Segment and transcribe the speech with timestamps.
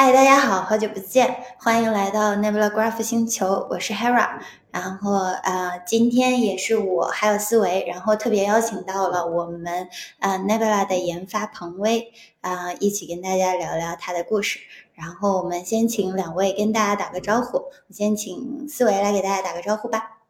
[0.00, 4.38] 嗨，大家好，好久不见，欢迎来到 Nebula Graph 星球，我是 Hera。
[4.70, 9.88] 然后呃，今天也是我还有思维，然后特别邀请到了我们
[10.20, 14.60] 呃 Nebula 的研发彭威啊，一起跟大家聊聊他的故事。
[14.94, 20.20] 然后我们先请两位跟大家打个招呼，先请思维来给大家打个招呼吧。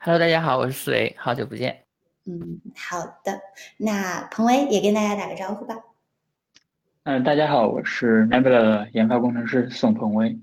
[0.00, 1.84] Hello，大家好，我是思维，好久不见。
[2.26, 3.40] 嗯，好的，
[3.78, 5.76] 那彭威也跟大家打个招呼吧。
[7.04, 10.38] 嗯，大家好，我是 Nebula 的研发工程师宋鹏威。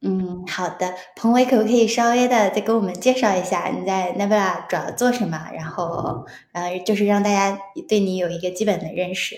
[0.00, 5.50] 嗯，好的，鹏威可不可以稍微的再给我们介绍一下你在 Nebula 主要做什么？
[5.52, 9.34] 然后，呃，就是让大家对你有一个基本的认识。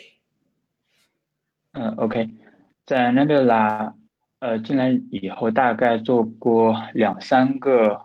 [1.72, 2.28] 嗯，OK，
[2.84, 3.94] 在 Nebula，
[4.40, 8.02] 呃，进来以后大概做过两三个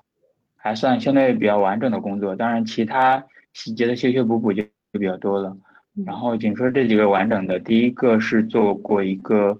[0.55, 5.57] 还算相对比较完整的工作，当然其他细节的修修补补就就比较多了。
[6.05, 9.59] 然后仅说这几个完整的，第一个是做过一个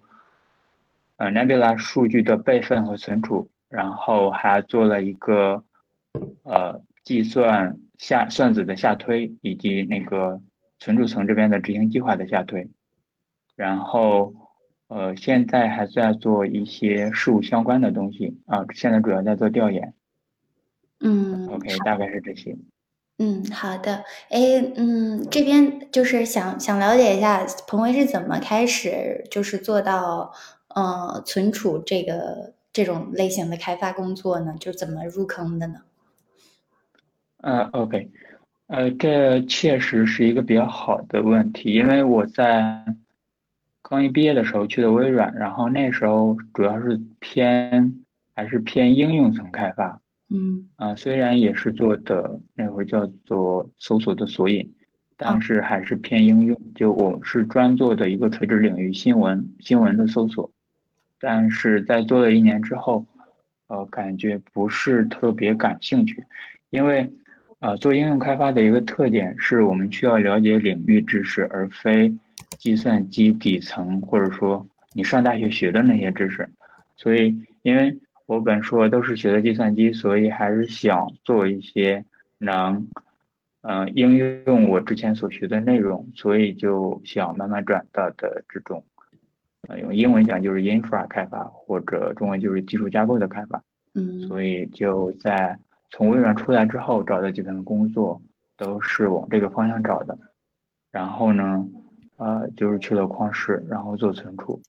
[1.18, 5.64] 呃 Nebula 数据的备份和存储，然后还做了一个
[6.44, 10.42] 呃计算下算子的下推，以及那个
[10.80, 12.70] 存储层这边的执行计划的下推。
[13.56, 14.34] 然后
[14.88, 19.94] 呃现在还在做一些事务相关的东西啊，现在主要在做调研。
[21.02, 22.58] 嗯，OK，大概是这些。
[23.22, 24.06] 嗯，好的。
[24.30, 24.40] 哎，
[24.78, 30.32] 嗯，这边就是想想了解一下，彭威是怎么开始就是做到
[30.70, 34.56] 呃存储这个这种类型的开发工作呢？
[34.58, 35.82] 就怎么入坑的呢？
[37.42, 38.10] 呃，OK，
[38.68, 42.86] 呃，这确实是一个比较好的问题，因为我在
[43.82, 50.00] 刚一毕业的时候去的微软，然后那时候主要是偏还是偏应用层开发。
[50.32, 54.72] 嗯啊，虽然也是做的那会儿叫做搜索的索引，
[55.18, 56.62] 但是还是偏应用。
[56.76, 60.52] 就我是专做的一个垂直领域新闻新闻的搜索，
[61.20, 63.08] 但是在做了一年之后，
[63.68, 66.24] 呃，感觉不是特别感兴趣，
[66.70, 67.12] 因为
[67.58, 72.14] 呃，做应用开发的一个特点是我们需要了解领域知识，而非
[72.60, 76.48] 计算机底层或者说你上大学学的那些知识，
[76.96, 77.98] 所以因为。
[78.30, 82.06] 我本硕都是学的计算机，所以还是想做一些
[82.38, 82.88] 能，
[83.62, 88.84] 嗯，应用我之前所学的内容，所以就想慢慢转到的这种，
[89.68, 93.64] 呃，用英文讲就是 infra 开发，或者中文就是技术架构的开发。
[93.96, 94.20] 嗯。
[94.28, 95.58] 所以就在
[95.90, 98.22] 从微软出来之后找的几份工作
[98.58, 100.16] 都是往这个方向找的，
[100.92, 101.68] 然后呢，
[102.20, 104.62] 呃，就是去了旷视，然后做存储。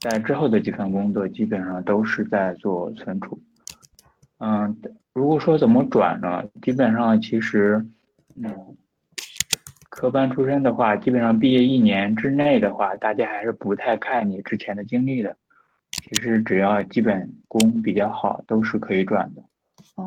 [0.00, 3.40] 在之后的几份工作基本上都是在做存储，
[4.38, 4.76] 嗯，
[5.14, 6.44] 如果说怎么转呢？
[6.60, 7.84] 基本上其实，
[8.34, 8.52] 嗯，
[9.88, 15.34] 科班出身的话，基本上毕业一年之内的话，大家还是不太看你之前的经历的。
[15.90, 19.42] 其实只要基本功比较好，都是可以转的。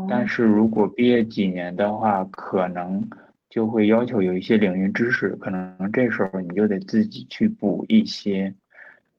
[0.08, 3.04] 但是如果毕业几年的话，可能
[3.50, 8.54] 就会要求有一些领域知识，可能这时候你就得自己去补一些。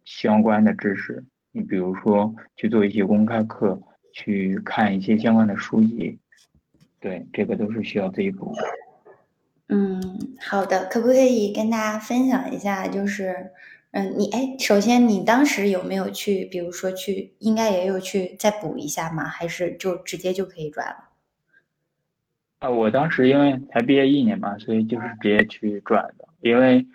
[0.06, 3.80] 相关的知识，你比如说去做一些公开课，
[4.12, 6.18] 去看一些相关的书籍，
[6.98, 8.52] 对，这个都是需要自己补。
[9.68, 10.02] 嗯，
[10.40, 12.88] 好的，可不可以跟大家分享一下？
[12.88, 13.52] 就是，
[13.92, 19.22] 嗯，你哎，首先你当时有没有去，比如说去，应该也有去再补一下吗？
[19.22, 21.09] 还是就直接就可以转了？
[22.60, 26.86] 啊，我当时因为才毕业一年嘛，所以就是直接去转的，因为。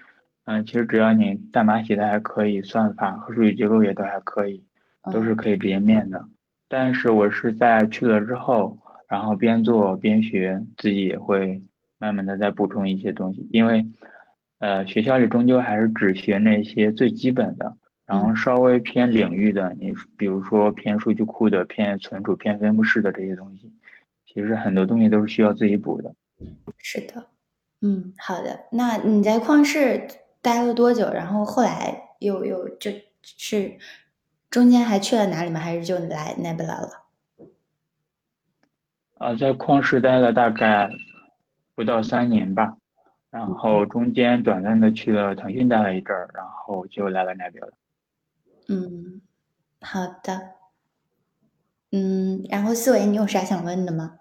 [0.48, 4.64] 嗯，其实只要你代码写的还可以，算法和数据结构也都还可以，
[5.12, 6.24] 都是可以直接面的。
[6.70, 8.78] 但是我是在去了之后，
[9.10, 11.64] 然后边做边学，自己也会
[11.98, 13.50] 慢慢的再补充一些东西。
[13.52, 13.88] 因为，
[14.60, 17.76] 呃，学校里终究还是只学那些最基本的，
[18.06, 23.74] 然后稍微偏领域的，你比如说偏数据库的、偏存储、偏分布式的这些东西，
[24.36, 26.14] 其实很多东西都是需要自己补的。
[26.78, 27.26] 是的，
[27.82, 28.66] 嗯，好的。
[28.72, 30.08] 那你在旷世？
[30.42, 31.10] 待了多久？
[31.12, 32.92] 然后后来又又就
[33.22, 33.80] 是
[34.52, 35.60] 中间还去了哪里吗？
[35.60, 37.06] 还是就来 Nebula 了？
[39.18, 40.90] 啊，在旷世待了大概
[41.74, 42.78] 不到三年吧，
[43.32, 47.72] 然后中间短暂的去了腾讯待了一阵儿，然后就来了 Nebula。
[48.68, 49.22] 嗯，
[49.82, 50.52] 好的。
[51.92, 54.20] 嗯，然后思维，你有啥想问的吗？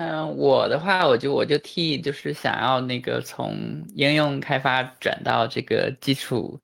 [0.00, 6.58] 嗯，我的话，我就我就替就是想要那个从应用开发转到这个基础，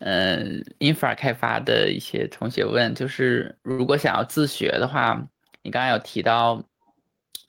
[0.00, 5.26] 嗯，infra 开发的一些同学问，就是如果想要自学的话，
[5.62, 6.62] 你刚刚有提到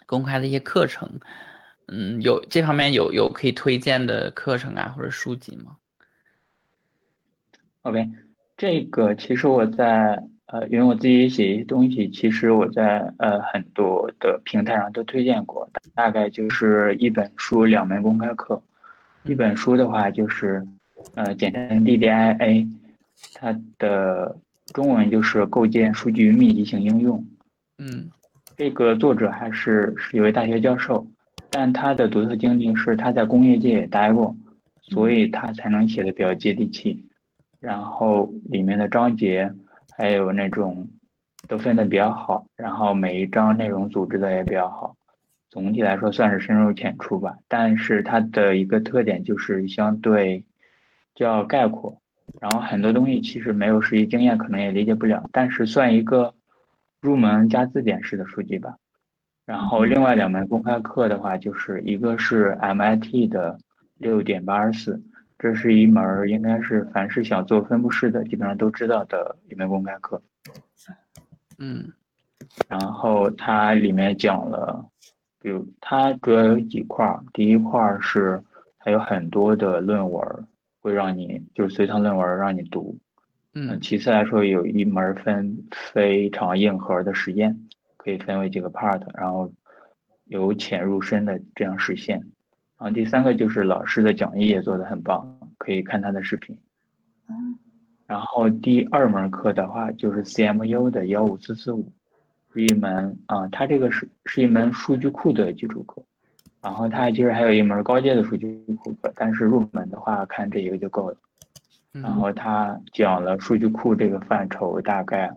[0.06, 1.20] 公开的一些课程，
[1.90, 5.76] 嗯，有这方面有有可以推荐的课程啊或者书籍吗
[7.82, 8.08] ？OK，
[8.56, 18.62] 这个其实我在呃，因为我自己写一些东西，其实我在呃很多的平台上都推荐过，大概就是一本书两门公开课。
[19.26, 20.66] 一本书的话就是
[21.16, 22.66] 呃，简称 DDIA，
[23.34, 24.38] 它的
[24.74, 27.26] 中文就是构建数据密集型应用。
[27.78, 28.10] 嗯，
[28.56, 31.06] 这个作者还是是一位大学教授，
[31.52, 34.34] 但他的独特经历是他在工业界也待过，
[34.82, 37.04] 所以他才能写的比较接地气。
[37.60, 39.54] 然后里面的章节
[39.98, 40.88] 还有那种
[41.48, 44.96] 都分的比较好，然后每一章内容组织的也比较好，
[45.50, 47.36] 总体来说算是深入浅出吧。
[47.48, 50.46] 但是它的一个特点就是相对
[51.16, 52.00] 较概括，
[52.40, 56.36] 然后很多东西其实没有实际经验可能也理解不了，但是算一个
[57.02, 58.76] 入门加字典式的书籍吧。
[59.48, 63.58] 然后另外两门公开课的话，就是一个是 MIT 的
[63.98, 65.02] 六点八十四。
[65.40, 70.22] 这是一门应该是凡是想做分布式的，基本上都知道的一门公开课。
[71.60, 71.92] 嗯，
[72.68, 74.84] 然后它里面讲了，
[75.40, 78.44] 比如它主要有几块儿，第一块儿是
[78.80, 80.48] 它有很多的论文，
[80.80, 82.98] 会让你就是随堂论文让你读。
[83.54, 87.60] 嗯，其次来说有一门分非常硬核的实验，
[87.98, 89.52] 可以分为几个 part，然后
[90.26, 92.24] 由浅入深的这样实现。
[92.80, 96.56] 然后第三个就是老师的讲义也做得很棒，可以看他的视频。
[97.28, 97.58] 嗯，
[98.06, 101.92] 然后第二门课的话就是 CMU 的幺五四四五，
[102.54, 106.04] 是一门啊，它这个是是一门数据库的基础课。
[106.62, 111.18] 然后它其实还有一门高阶的数据库课，但是入门的话看这一个就够了。
[111.92, 115.36] 然后它讲了数据库这个范畴，大概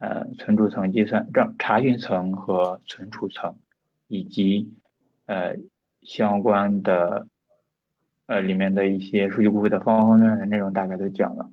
[0.00, 3.56] 呃存储层、计算、这查询层和存储层，
[4.08, 4.70] 以及
[5.24, 5.56] 呃。
[6.02, 7.26] 相关的，
[8.26, 11.48] 呃，里面的一些数据库的方方面面的内容大概都讲了，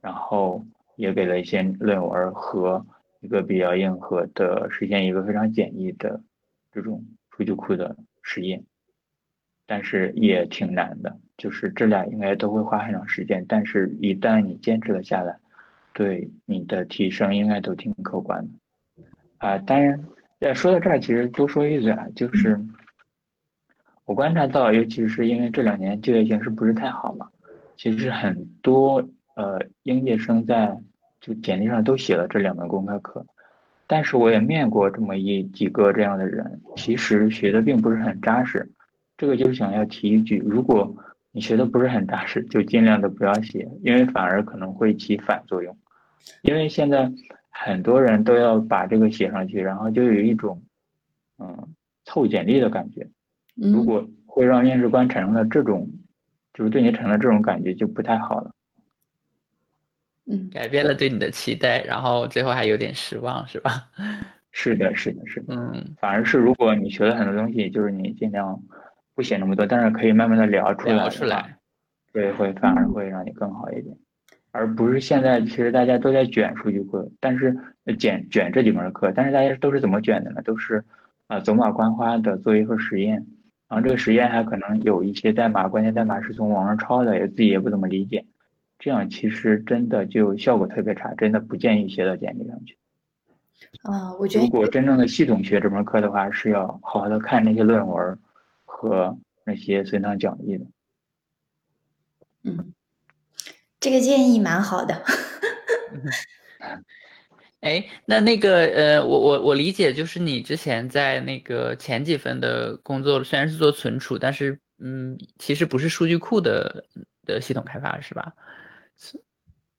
[0.00, 0.64] 然后
[0.96, 2.84] 也给了一些论文和
[3.20, 6.20] 一个比较硬核的实现一个非常简易的
[6.72, 8.64] 这种数据库的实验，
[9.66, 15.38] 但是也挺难的，就是这俩应该都会花很长时间，但是一旦你坚持了下来，
[15.92, 19.04] 对你的提升应该都挺可观的。
[19.38, 20.04] 啊，当然，
[20.54, 22.60] 说到这儿，其实多说一嘴啊，就是。
[24.04, 27.28] 我观察到，尤其是因为这两年就业形势不是太好嘛，
[27.76, 30.76] 其实很多呃应届生在
[31.20, 33.24] 就简历上都写了这两门公开课，
[33.86, 38.70] 但是我也面过这么一几个这样的人，其实学的并不是很扎实。
[39.16, 40.96] 这个就是想要提一句，如果
[41.30, 45.76] 你学的不是很扎实，就尽量的不要写，因为反而可能会起反作用。
[46.42, 47.12] 因为现在
[47.50, 50.62] 很多人都要把这个写上去，然后就有一种
[51.38, 51.68] 嗯
[52.04, 53.08] 凑简历的感觉。
[53.54, 55.88] 如果会让面试官产生了这种，
[56.54, 58.54] 就是对你产生了这种感觉，就不太好了。
[60.26, 63.88] 嗯，改变了对你的期待，然后最后还有点失望，是吧？
[64.52, 65.54] 是的，是的，是的。
[65.54, 68.62] 嗯，反而是如果你学了很多东西，就是你尽量
[69.14, 70.94] 不写那么多，但是可以慢慢的聊出来。
[70.94, 71.56] 聊出来。
[72.12, 73.96] 对，会反而会让你更好一点，
[74.50, 77.56] 而不是现在其实大家都在卷数据库，但是
[77.98, 80.42] 卷卷这几门课，但是大家都是怎么卷的呢？
[80.42, 80.84] 都是
[81.26, 83.26] 啊走马观花的做一个实验。
[83.72, 88.26] 然后这个实验还可能有一些代码，关键代码是从网上抄的，也自己也不怎么理解，
[88.78, 92.76] 这样其实真的就效果特别差，真的不建议写到简历上去。
[93.80, 98.18] 啊，我觉得如果真正的系统学这门课的话，是要好好的看那些论文
[98.66, 100.66] 和那些随堂讲义的。
[102.42, 102.74] 嗯，
[103.80, 105.02] 这个建议蛮好的。
[107.62, 116.84] 哎，那那个呃，我我我理解，就是你之前在那个前几份的工作，虽然是做存储，但是嗯，其实不是数据库的
[117.24, 118.32] 的系统开发，是吧？
[118.98, 119.16] 是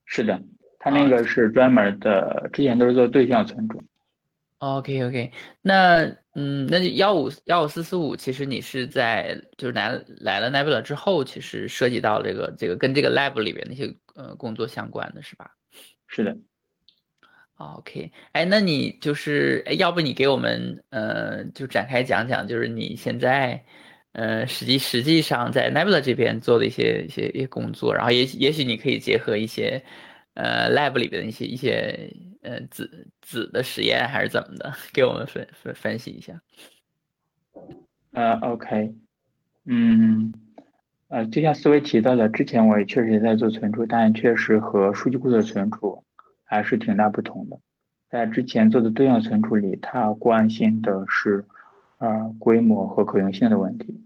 [0.06, 0.42] 是的，
[0.80, 3.84] 他那个是专门的，之前都是做对象存储。
[4.60, 15.52] OK OK，那嗯，那幺五幺五四四五，其实你是在就是来来了 Nebula 之后，其实涉及到这个这个跟这个 lab 里边那些呃工作相关的是吧？
[16.08, 16.38] 是的。
[17.58, 23.64] OK，哎，那你就是，哎，要不你给我们，呃，就展开讲讲，就是你现在，
[24.14, 29.82] 呃，实际实际上在 Nebula 这边做的一些一些一些工作，然后也也许你可以结合一些，
[30.34, 36.42] 呃，Lab 里边的一些一些，呃，子子的实验还是怎么的，给我们分分分析一下。
[38.14, 38.94] 呃，OK，
[39.66, 40.34] 嗯，
[41.08, 46.04] 呃，就像思维提到的，之前我也确实也在做存储，但确实和数据库的存储。
[46.54, 47.60] 还是挺大不同的，
[48.12, 51.46] 在之前做的对象存储里，它关心的是，
[51.98, 54.06] 呃，规模和可用性的问题。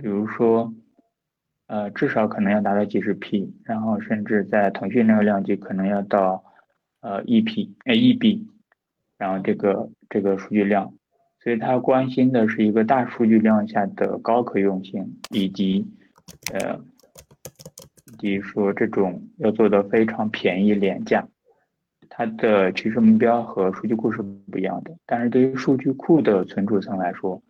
[0.00, 0.74] 比如说，
[1.68, 6.42] 呃，至少可能要达到几十 P，然后甚至在腾讯那个量级可能要到
[7.00, 8.48] 呃一 P 哎一 B，
[9.16, 10.92] 然后这个这个数据量，
[11.38, 15.86] 所以他关心的是一个大数据量下的高可用性，以及
[16.52, 16.80] 呃
[18.12, 21.28] 以及说这种要做的非常便宜廉价，
[22.16, 27.42] 它的其实目标和数据库是不一样的，但是对于数据库的存储层来说，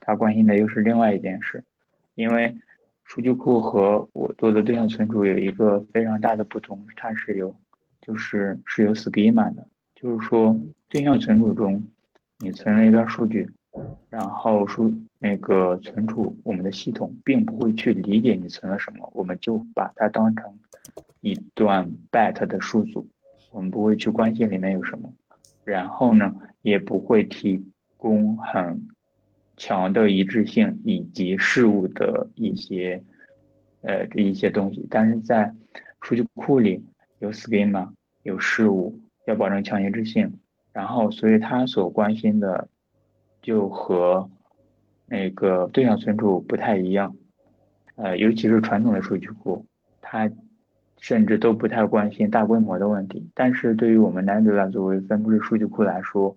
[0.00, 1.64] 它关心的又是另外一件事，
[2.14, 2.56] 因为。
[3.04, 7.54] 数据库和我做的对象存储有一个非常大的不同，它是有，
[8.00, 11.84] 就是是有 schema 的，就是说对象存储中，
[12.38, 13.50] 你存了一段数据，
[14.08, 20.58] 然后数那个存储我们的系统并不会去理解你存了什么，我们就把它当成
[21.20, 23.06] 一段 byte 的数组，
[23.52, 25.12] 我们不会去关心里面有什么，
[25.62, 27.64] 然后呢，也不会提
[27.96, 28.88] 供很。
[29.54, 33.00] 强的一致性以及事物的一些，
[33.82, 35.54] 呃，这一些东西，但是在
[36.00, 36.82] 数据库里
[37.18, 37.90] 有 schema，
[38.22, 40.40] 有事物，要保证强一致性，
[40.72, 42.66] 然后，所以它所关心的
[43.42, 44.28] 就和
[45.06, 47.14] 那个对象存储不太一样，
[47.96, 49.64] 呃，尤其是传统的数据库，
[50.00, 50.28] 它
[51.02, 56.34] 甚至都不太关心大规模的问题，但是对于我们 Nebula 作为分布式数据库来说，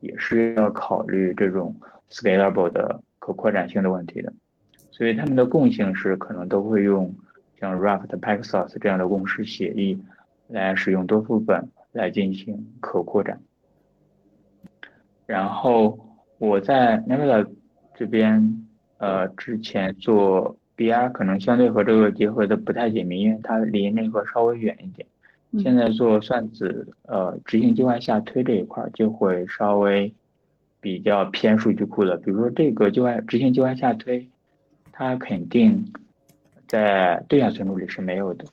[0.00, 1.72] 也是要考虑这种。
[2.08, 4.32] scalable 的可扩展性的问题的，
[4.92, 7.12] 所以它们的共性是可能都会用
[7.58, 10.00] 像 Raft、Paxos 这样的公式协议
[10.46, 13.40] 来使用多副本来进行可扩展。
[15.26, 15.98] 然后
[16.38, 17.44] 我在 Nebula
[17.96, 18.64] 这边，
[18.98, 25.06] 呃，之前做 BR 可能相对和这个结合的不太紧密，因为它离那个稍微远一点。
[25.62, 30.14] 现在做算子，呃，执行计划下推这一块就会稍微。
[30.78, 34.28] 比较偏数据库的，比如说这个计划执行计划下推，
[34.92, 35.92] 它肯定
[36.68, 38.44] 在对象存储里是没有的，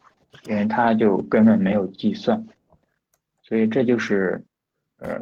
[0.47, 2.43] 因为它就根本没有计算，
[3.43, 4.43] 所以这就是
[4.97, 5.21] 呃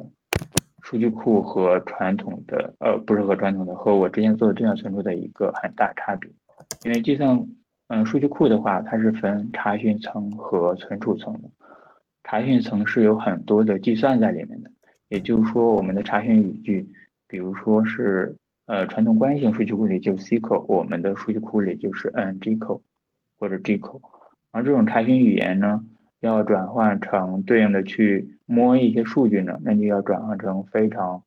[0.81, 6.31] 数据库和传统的呃不是和传统的和我之前做的对象存储的一个很大差别，
[6.83, 7.47] 因为计算
[7.88, 11.50] 嗯数据库的话，它是分查询层和存储层的，
[12.23, 14.71] 查询层是有很多的计算在里面的，
[15.09, 16.88] 也就是说我们的查询语句。
[17.27, 18.35] 比如说是
[18.65, 22.81] 呃传统关系型数据库里就 SQL，我们的数据库里就是 NGCL
[23.39, 24.01] 或者 GCL，
[24.51, 25.81] 而这种查询语言呢，
[26.19, 31.23] 要转换成对应的去摸一些数据呢，那就要转换成非常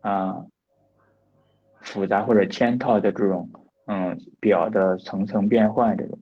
[0.00, 0.46] 啊
[1.80, 3.50] 复杂或者嵌套的这种
[3.92, 6.18] 嗯表的层层变换这种，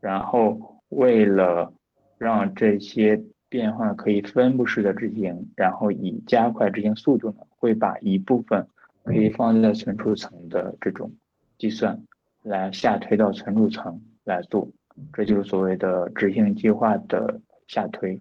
[0.00, 1.72] 然后为了
[2.16, 7.36] 让这些变换可以分布式的执行，然后以加快执行速度呢。
[7.62, 8.66] 会把一部分
[9.04, 11.12] 可以放在存储层的这种
[11.58, 12.02] 计算，
[12.42, 14.68] 来下推到存储层来做，
[15.12, 18.20] 这就是所谓的执行计划的下推。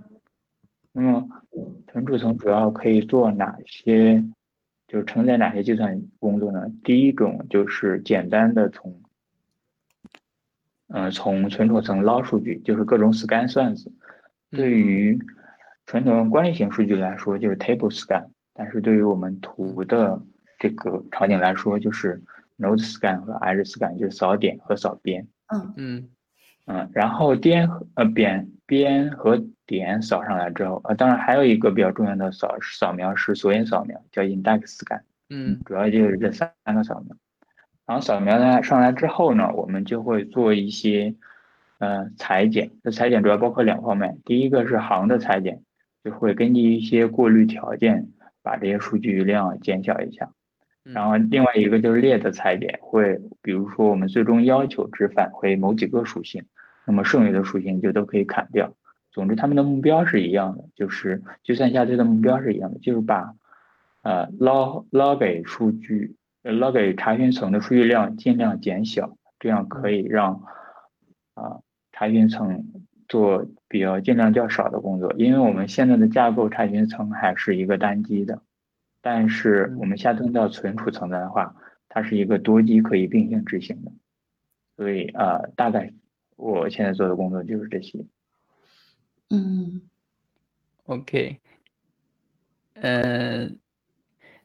[0.91, 1.27] 那么
[1.87, 4.23] 存储层主要可以做哪些，
[4.91, 6.65] 就是承载哪些计算工作呢？
[6.83, 9.01] 第一种就是简单的从，
[10.89, 13.89] 嗯，从存储层捞数据，就是各种 scan 算子。
[14.49, 15.17] 对于
[15.85, 18.27] 传统关联型数据来说，就是 table scan。
[18.53, 20.21] 但是对于我们图的
[20.59, 22.21] 这个场景来说，就是
[22.57, 25.25] node scan 和 edge scan，就是扫点和扫边。
[25.47, 26.09] 嗯嗯
[26.65, 35.01] 嗯，然后边呃边边和点扫上来之后，呃，当然还有一个比较重要的扫扫描是索引扫描，叫 index scan。
[35.29, 37.15] 嗯，主要就是这三个扫描。
[37.87, 41.15] 然后扫描呢上来之后呢，我们就会做一些
[41.79, 42.71] 呃裁剪。
[42.83, 45.63] 这裁剪主要包括两方面，第一个是行的裁剪，
[46.03, 48.09] 就会根据一些过滤条件。
[48.43, 50.31] 把这些数据量减小一下，
[50.81, 56.43] 然后另外一个就是列的裁剪，会比如说我们最终要求只返回某几个属性，
[56.87, 58.73] 那么剩余的属性就都可以砍掉。
[59.11, 63.35] 总之，他们的目标是一样的，就是计算下推的目标是一样的，就是把
[64.01, 70.43] 呃捞捞给数据捞给查询层的数据量尽量减小，这样可以让
[71.35, 71.59] 啊
[71.91, 72.65] 查询层。
[73.07, 78.41] 做比较尽量较少的工作，因为我们现在的架构查询层还是一个单机的，
[79.01, 81.53] 但是我们下蹲到存储层的话，
[81.89, 83.91] 它是一个多机可以并行执行的，
[84.77, 85.91] 所以呃，大概
[86.37, 88.05] 我现在做的工作就是这些。
[89.31, 89.81] 嗯
[90.85, 91.39] ，OK，
[92.75, 93.59] 嗯，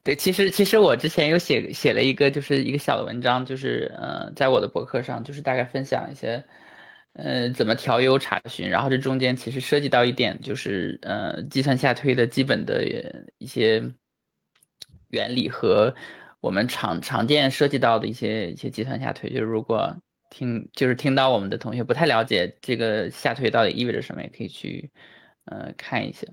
[0.03, 6.43] 对，其实其实我之前有写写了一个就是一个小的文章，就是呃，在我的博客上，就是大概分享一些。
[7.13, 8.69] 呃，怎么调优查询？
[8.69, 12.85] 然后这中间其实涉及到一点，就是呃，计算下推的基本的
[13.39, 13.83] 一些
[15.09, 15.95] 原理和
[16.41, 19.31] 我们常常见涉及到的一些一些计算下推。
[19.31, 19.97] 就是如果
[20.29, 24.91] 听就是听到我们的同学不太了解这个下推到底意味着什么，也可以去
[25.45, 26.27] 呃看一下。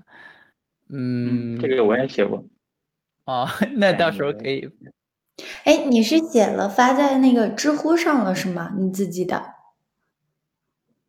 [0.89, 2.43] 嗯，这个我也写过。
[3.25, 3.47] 哦，
[3.77, 4.69] 那到时候可以。
[5.63, 8.73] 哎，你是写了发在那个知乎上了是吗？
[8.77, 9.43] 你自己的？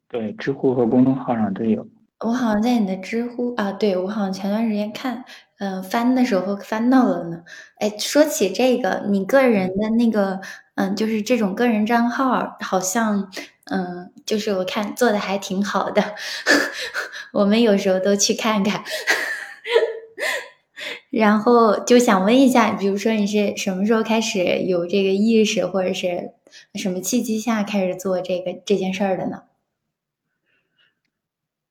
[0.09, 1.87] 对，知乎和公众号上都有。
[2.21, 5.25] 我好像在你的知乎啊，对我好像前段时间看，
[5.59, 7.45] 嗯，翻的时候翻到了呢。
[7.79, 10.41] 哎，说起这个，你个人的那个，
[10.77, 13.31] 嗯，就是这种个人账号，好像，
[13.65, 16.15] 嗯，就是我看做的还挺好的，
[17.33, 18.85] 我们有时候都去看看。
[21.11, 26.33] 然后就想问一下，比如说你是什么时候开始有这个意识，或者是
[26.75, 29.43] 什么契机下开始做这个这件事儿的呢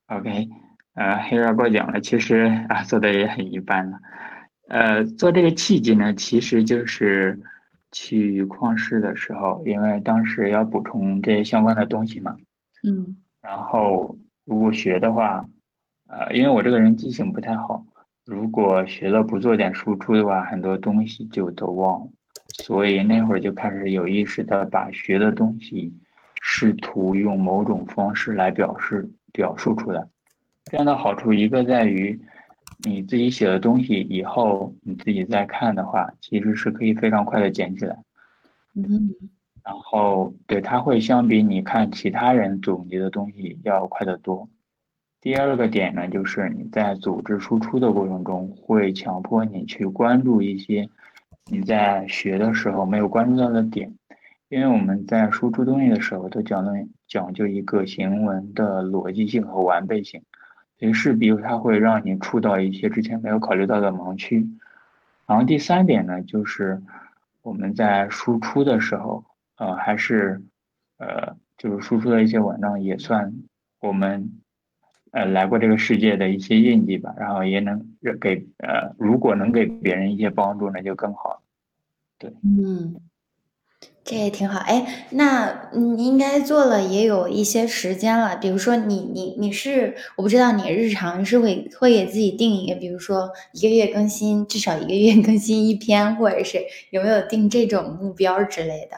[0.08, 0.50] ？OK，
[0.96, 4.00] 呃，黑人过奖了，其实啊做的也很一般了。
[4.68, 7.40] 呃，做这个契机呢，其实就是
[7.96, 12.36] 去旷视的时候，因为当时要补充这些相关的东西嘛。
[12.84, 13.16] 嗯。
[13.42, 15.46] 然后如果学的话，
[16.08, 17.86] 呃，因为我这个人记性不太好，
[18.26, 22.08] 如果学了不做点输出的话，很多东西就都忘了。
[22.50, 25.94] 所以那会儿就开始有意识的把学的东西
[26.42, 29.10] 试图用某种方式来表示。
[29.36, 30.02] 表述出来，
[30.72, 32.18] 这样的好处一个在于，
[32.86, 37.98] 你自己写的东西以后你自己再看的话，其实是可以非常快的捡起来。
[38.76, 39.14] 嗯，
[39.64, 44.48] 然后对它会相比你看其他人总结的东西要快得多。
[45.20, 50.88] 第二个点呢，就是你在组织输出的过程中，会强迫你去关注一些
[51.50, 53.92] 你在学的时候没有关注到的点。
[54.48, 56.72] 因为我们在输出东西的时候，都讲究
[57.08, 60.22] 讲究一个行文的逻辑性和完备性，
[60.80, 64.48] 所以势必它会让你触到一些之前没有考虑到的盲区。
[65.26, 66.82] 然后第三点呢，就是
[67.42, 69.24] 我们在输出的时候，
[69.58, 70.42] 呃，还是
[70.98, 73.34] 呃，就是输出的一些文章也算
[73.80, 74.32] 我们
[75.12, 77.14] 呃来过这个世界的一些印记吧。
[77.18, 77.86] 然后也能
[78.22, 81.42] 给呃，如果能给别人一些帮助，那就更好。
[82.18, 82.96] 对，嗯。
[84.08, 88.38] 这也挺好，哎，那你应该做了也有一些时间了。
[88.38, 96.60] 比如说，你你你是，我不知道你日常是会会给自己定一个，比如说一个月更新至少一个月更新一篇，或者是
[96.92, 98.98] 有没有定这种目标之类的？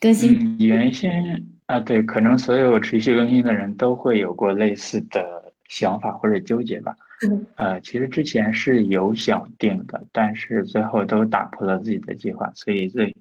[0.00, 6.96] 更新原先啊，对，可能所有持续更新的人都会有过类似的想法或者纠结吧。
[7.28, 13.14] 嗯，呃，其实之前是有想定的，但是最后都打破了自己的计划，所以最。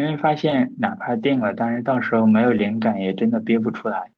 [0.00, 4.10] 因为发现哪怕定了，但是到时候没有灵感，也真的憋不出来，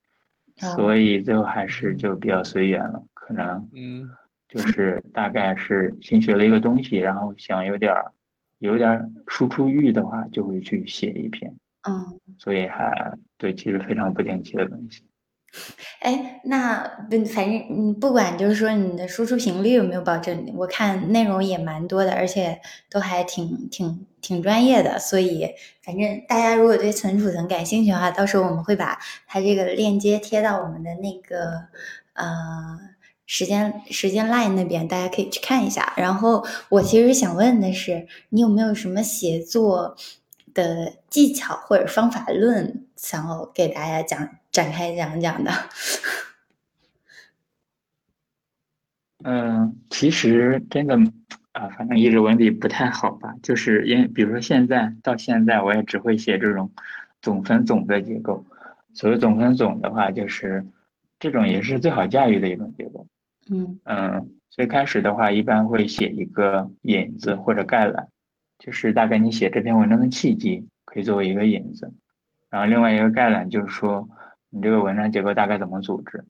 [0.57, 3.03] 所以最后还是就比较随缘了。
[3.13, 4.09] 可能，嗯，
[4.49, 8.13] 就是大概是新学了一个东西，然后想有点儿
[8.61, 11.53] 有点儿输出欲的话，就会去写一篇。
[11.89, 15.03] 嗯，所以还对，其实非常不定期的东西。
[16.01, 16.83] 哎，那
[17.35, 22.61] 反正你不管就是说你的输出频率有没有保证，我看内容也蛮多的，而且
[22.91, 25.49] 都还挺挺挺专业的，所以
[25.85, 31.67] 反正大家如果对存储层感兴趣的话，到时候我们会把它这个链接贴到我们的那个
[32.15, 32.79] 呃
[33.27, 35.93] 时间时间 line 那边，大家可以去看一下。
[35.97, 39.97] 然后我其实想问的是，你有没有什么写作
[40.55, 44.31] 的技巧或者方法论，想要给大家讲？
[44.53, 45.51] 展开讲讲的，
[49.25, 50.95] 嗯，其实真的
[51.53, 56.71] 啊，反正一直文笔不太好吧，就是因为比如说现在到现在，我也只会写这种
[57.23, 58.45] 总分总的结构。
[58.93, 60.67] 所谓总分总的话，就是
[61.19, 63.07] 这种也是最好驾驭的一种结构。
[63.51, 68.09] 嗯嗯，最开始的话，一般会写一个引子或者概览，
[68.59, 71.91] 就是大概你写这篇文章的契机，可以作为一个引子。
[72.51, 74.07] 然后另外一个概览就是说。
[74.55, 76.23] 你这个文章结构大概怎么组织？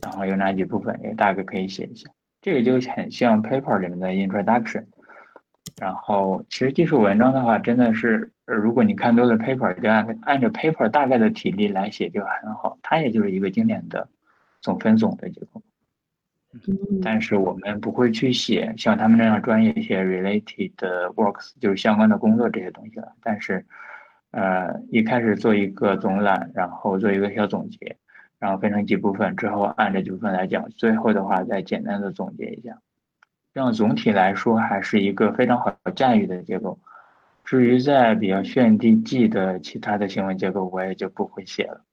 [0.00, 2.08] 然后有哪几部分也大概可以写一下。
[2.40, 4.84] 这个就很像 paper 里面的 introduction。
[5.76, 12.78] 然后其实技术文章的话，真的是如果你看多了 paper，就按按照 paper 大概的体例来写就很好。
[12.80, 14.08] 它也就是一个经典的
[14.60, 15.60] 总分总的结构。
[17.02, 20.72] 但是我们不会去写像他们那样专业一些 related
[21.14, 23.12] works，就是相关的工作这些东西了。
[23.20, 23.66] 但是。
[24.34, 27.96] 呃，一开始做一个总览，然后做一个小总结，
[28.40, 32.76] 然后分成几部分之后，按这几部分来讲，最后的话再简单的总结一下。
[33.54, 36.76] 这样总体来说还是一个非常好驾驭的结构。
[37.44, 41.84] 至于在比较炫地记的其他的行为结构，我也就不会写了。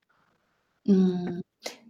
[0.86, 1.43] 嗯，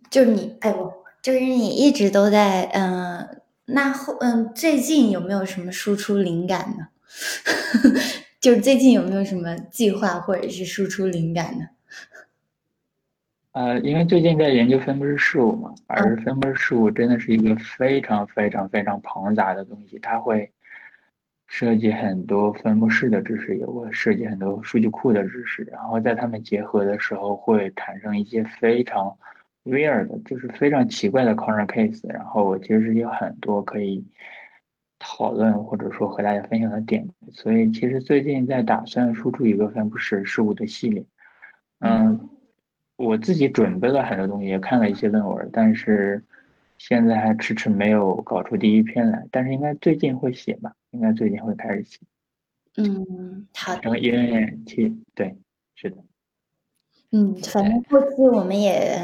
[0.10, 6.88] 就是你，哎，我就是你一直都在，嗯，那后，嗯，最近有没有什么输出灵感呢？
[8.42, 11.70] 就是最近有没有什么计划或者是输出灵感呢？
[13.54, 20.52] 呃，因为最近在研究分布式事物嘛，而分布式事物真的是一个非常非常非常庞杂的东西，它会
[21.48, 29.16] 涉及很多分布式的知识，也会涉及很多数据库的知识，然后在它们结合的时候会产生一些非常
[29.66, 34.04] weird 的，就是非常奇怪的 corner case，然后我其实有很多可以
[35.02, 41.04] 讨论或者说和大家分享的点，所以其实最近在打算输出一个分布式事物的系列，
[41.80, 42.30] 嗯。
[42.98, 46.24] 我自己准备了很多东西，也看了一些论文，但是
[46.78, 49.26] 现在还迟迟没有搞出第一篇来。
[49.32, 50.76] 但是应该最近会写吧？
[50.92, 52.00] 应该最近会开始写。
[52.78, 53.74] 嗯，好。
[53.82, 55.36] 然后因为其对，
[55.74, 55.98] 是的。
[57.10, 59.02] 嗯，反正后期我们也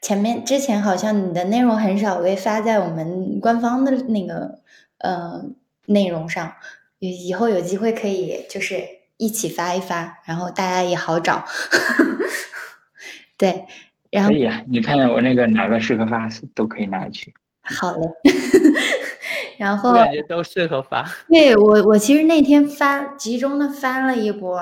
[0.00, 4.62] 前面之前好像你的内容很少被发在我们官方的那个
[4.98, 5.44] 呃
[5.86, 6.54] 内容上，
[6.98, 8.82] 以以后有机会可以就是
[9.16, 11.44] 一起发一发，然后大家也好找。
[13.38, 13.66] 对，
[14.10, 17.32] 然后可以啊，你看看我那个哪个适合发，都可以拿去。
[17.62, 18.08] 好嘞，
[19.58, 21.08] 然后感觉都适合发。
[21.28, 24.58] 对我，我其实那天发集中的翻了一波，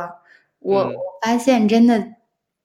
[0.58, 2.04] 我我发现真的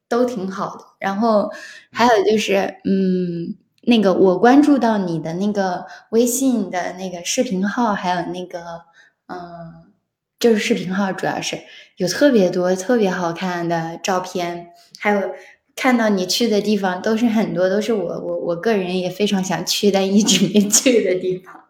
[0.09, 0.85] 都挺好的。
[0.99, 1.51] 然后
[1.91, 8.83] 还有就是，嗯，那个我关注到你的那个微信的那个视频号，还有那个，
[9.27, 9.91] 嗯，
[10.39, 11.59] 就是视频号主要是
[11.97, 15.31] 有特别多特别好看的照片，还有。
[15.73, 21.63] 看到你去的地方都是很多，都是我我我个人也非常想去但一直没去的地方。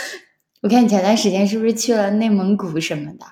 [0.60, 3.26] 我看你前段时间是不是去了内蒙古什么的？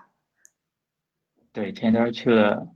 [1.52, 2.66] 对，前段去了，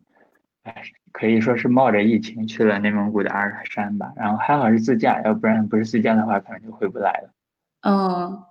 [0.63, 0.83] 哎，
[1.19, 4.13] 可以说是冒着疫情去了内蒙古的阿尔山吧。
[4.17, 7.31] 然后还好是自驾，要不然不是自驾的话，可能就回不来了。
[7.83, 8.43] 嗯，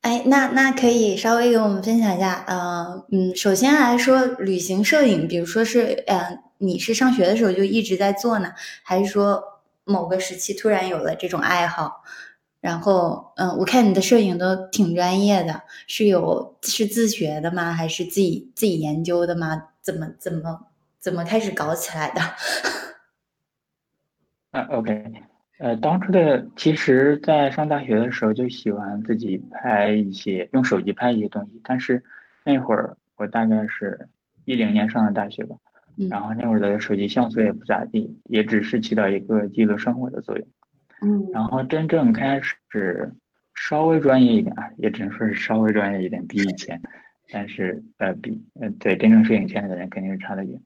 [0.00, 6.38] 哎，那那可以稍微给我们分享一下，呃，嗯，首先来说旅行摄影，比如说是，嗯。
[6.64, 8.52] 你是上学的时候就一直在做呢，
[8.84, 9.42] 还是说
[9.82, 12.04] 某个时期突然有了这种爱好？
[12.60, 17.72] 然后，嗯，我看你的摄影都挺专业的，是有是自学的吗？
[17.72, 19.70] 还是自己自己研究的吗？
[19.82, 20.68] 怎么怎么
[21.02, 22.20] 怎么开始搞起来的？
[24.52, 25.12] 啊，OK，
[25.58, 32.04] 呃，当初的其实，在上大学的时候就喜欢自己拍一些用手机拍一些东西，但是
[32.44, 34.08] 那会儿我大概是
[34.44, 35.56] 一零年上的大学吧。
[36.08, 40.46] 然后那会儿的手机像素也不咋地，也只是起到一个记录生活的作用。
[41.02, 43.12] 嗯，然后真正开始
[43.54, 46.80] 稍微专业一点啊，也只能说是稍微专业一点，比以前，
[47.30, 50.60] 但是呃比呃对真正摄影圈里的人肯定是差得远。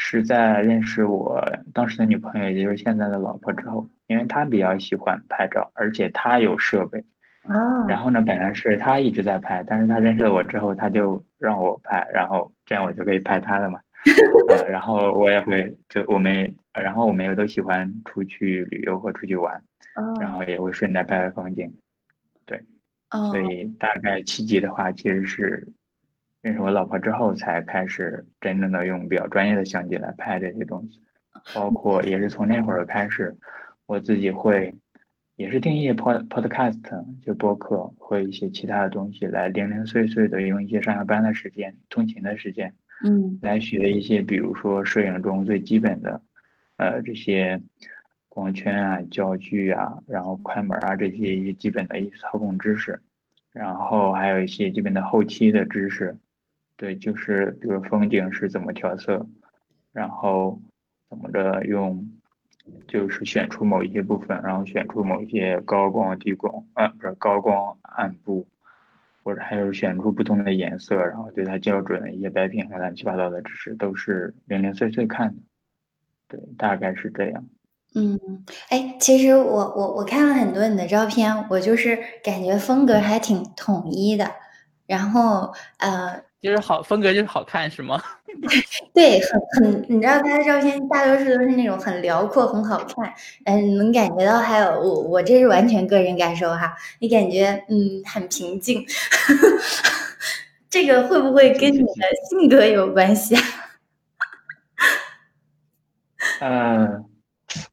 [0.00, 7.00] 是在认识我当时的女朋友，也就是现在的老婆之后，因为她比较喜欢拍照，而且她有设备。
[7.42, 7.84] 哦。
[7.88, 13.80] 然后呢，本来是她一直在拍，但是她认识了我之后，她就让我拍，然后这样我就可以拍她的嘛。
[14.48, 19.60] 呃，然后我也会，就我们，然后我们也都喜欢出去旅游或出去玩，
[20.20, 21.74] 然后也会顺带拍拍风景，
[22.46, 22.62] 对，
[23.10, 25.66] 所以大概七级的话，其实是
[26.40, 31.00] 认识我老婆之后才开始真正的用比较专业的相机来拍这些东西，
[31.54, 33.36] 包括也是从那会儿开始，
[33.86, 34.74] 我自己会
[35.36, 42.74] 也是定义 pod podcast 就播客或一些其他的东西来零零碎碎的用一些上下班的时间、通勤的时间。
[43.04, 46.20] 嗯，来学一些，比如说摄影中最基本的，
[46.78, 47.62] 呃，这些
[48.28, 53.00] 光圈啊、焦距啊，然后快门啊这些一些基本的一些操控知识，
[53.52, 56.16] 然后还有一些基本的后期的知识，
[56.78, 59.26] 对，就是比如风景是怎么调色，
[59.92, 60.58] 然后
[61.10, 62.08] 怎么着用，
[62.86, 68.48] 就是选出某一些部分，然后选出某一些高光、低光，啊，不是高光暗部。
[69.24, 75.42] 或者还有选出不同的颜色，然后对它校准一些白平衡乱七八糟的知识都是零零碎碎看的，
[76.28, 77.44] 对，大概是这样。
[77.94, 78.18] 嗯，
[78.70, 84.30] 哎，其实我我我看了很多你的照片，我就是感觉风格还挺统一的，
[84.86, 86.27] 然后呃。
[86.40, 88.00] 就是好风格，就是好看，是吗？
[88.94, 89.40] 对，很
[89.72, 93.12] 很，你知道他的照片大多数都是那种很辽阔、很好看，
[93.44, 94.38] 嗯，能感觉到。
[94.38, 98.84] 还有我，我这是完全个人感受哈，你感觉嗯很平静，
[100.70, 101.84] 这个会不会跟你的
[102.30, 103.42] 性格有关系啊？
[106.40, 107.04] 呃，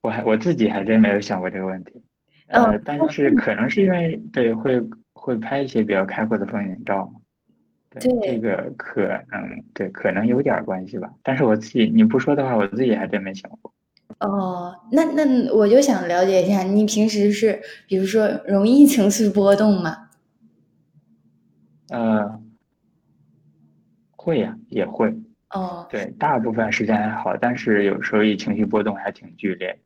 [0.02, 2.02] 我还我自己还真没有想过这个问题，
[2.48, 4.82] 呃，但是可能是因为对会
[5.14, 7.12] 会拍一些比较开阔的风景照。
[8.00, 13.72] 对这个可能对可能有点关系吧，但是我自己你不说的话，我自己还真没想过。
[14.20, 20.10] 哦，那那我就想了解一下，你平时是比如说容易情绪波动吗？
[21.90, 22.40] 呃，
[24.16, 25.14] 会呀，也会。
[25.52, 29.78] 哦，对，大部分时间还好，但是有时候一情绪波动还挺剧烈。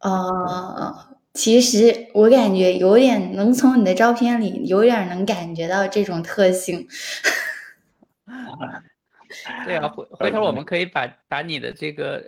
[0.00, 0.94] 哦，
[1.34, 6.86] 其实我感觉有点能从你的照片里有点能感觉到这种特性。
[9.66, 12.24] 对啊，回回头我们可以把把你的这个，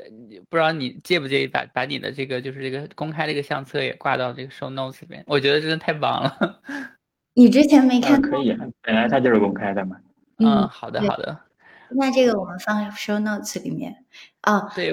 [0.50, 5.24] 不知道你介不介意把把你的这个就是这个公开这个相册也挂到这个 show notes 里面？
[5.26, 6.60] 我觉得真的太棒了。
[7.32, 8.20] 你之前没看？
[8.20, 9.96] 可以，本来它就是公开的嘛。
[10.38, 11.38] 嗯，好的好的。
[11.90, 14.04] 那这个我们放 show notes 里面
[14.42, 14.70] 啊。
[14.74, 14.92] 对。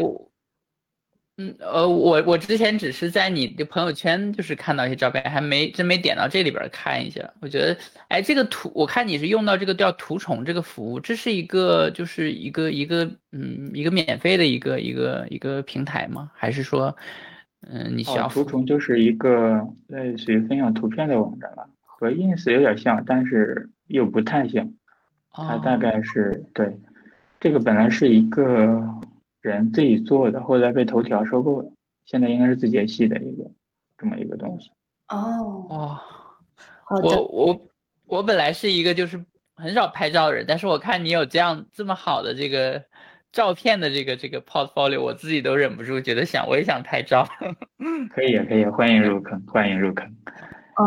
[1.40, 7.32] 嗯呃，我我之前只是在你的朋友圈就是看到一些照片，还没真没点到这里边看一下。
[7.42, 16.32] 我觉得，哎，这个图我看你是用到这个叫图虫这个服务，这是一个就是一个一个嗯一个免费的一个一个一个平台吗？
[16.34, 16.98] 还是说
[17.70, 18.28] 嗯你需要？
[18.30, 24.74] 图虫就是一个类似于分享图片的网站吧，和 ins 有点像，但是又不太像。
[25.32, 26.80] 它大概是对，
[27.40, 28.84] 这个本来是一个。
[29.48, 31.72] 人自己做的，后来被头条收购了，
[32.06, 33.50] 现在应该是字节系的一个
[33.98, 34.70] 这么一个东西。
[35.10, 36.00] 哦，哦，
[36.90, 37.68] 我我
[38.06, 39.24] 我本来是一个就是
[39.56, 42.84] 很少拍照的人，但是我看你有这样这么好的这个
[43.32, 47.28] 照片的这个这个 portfolio，我自己都忍不住觉得想我也想拍照。
[48.14, 50.06] 可以可以，欢迎入坑，欢迎入坑，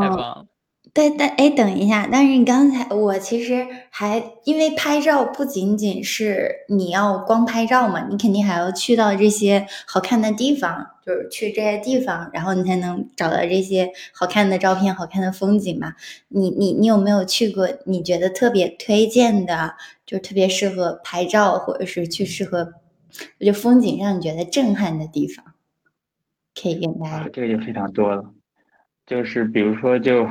[0.01, 0.47] 太棒了。
[0.93, 2.09] 但但哎，等一下！
[2.11, 15.95] 但是你刚才我其实还因为拍照不仅仅是你要光拍照嘛，你肯定还要去到这些好看的地方，就是去这些地方，然后你才能找到这些好看的照片、好看的风景嘛。
[16.27, 17.69] 你你你有没有去过？
[17.87, 22.75] 你觉得特别推荐的，就特别适合拍照，或者是去适合
[23.39, 25.45] 就风景让你觉得震撼的地方？
[26.61, 27.29] 可以跟大家。
[27.33, 28.25] 这个就非常多了，
[29.07, 30.27] 就是比如说就。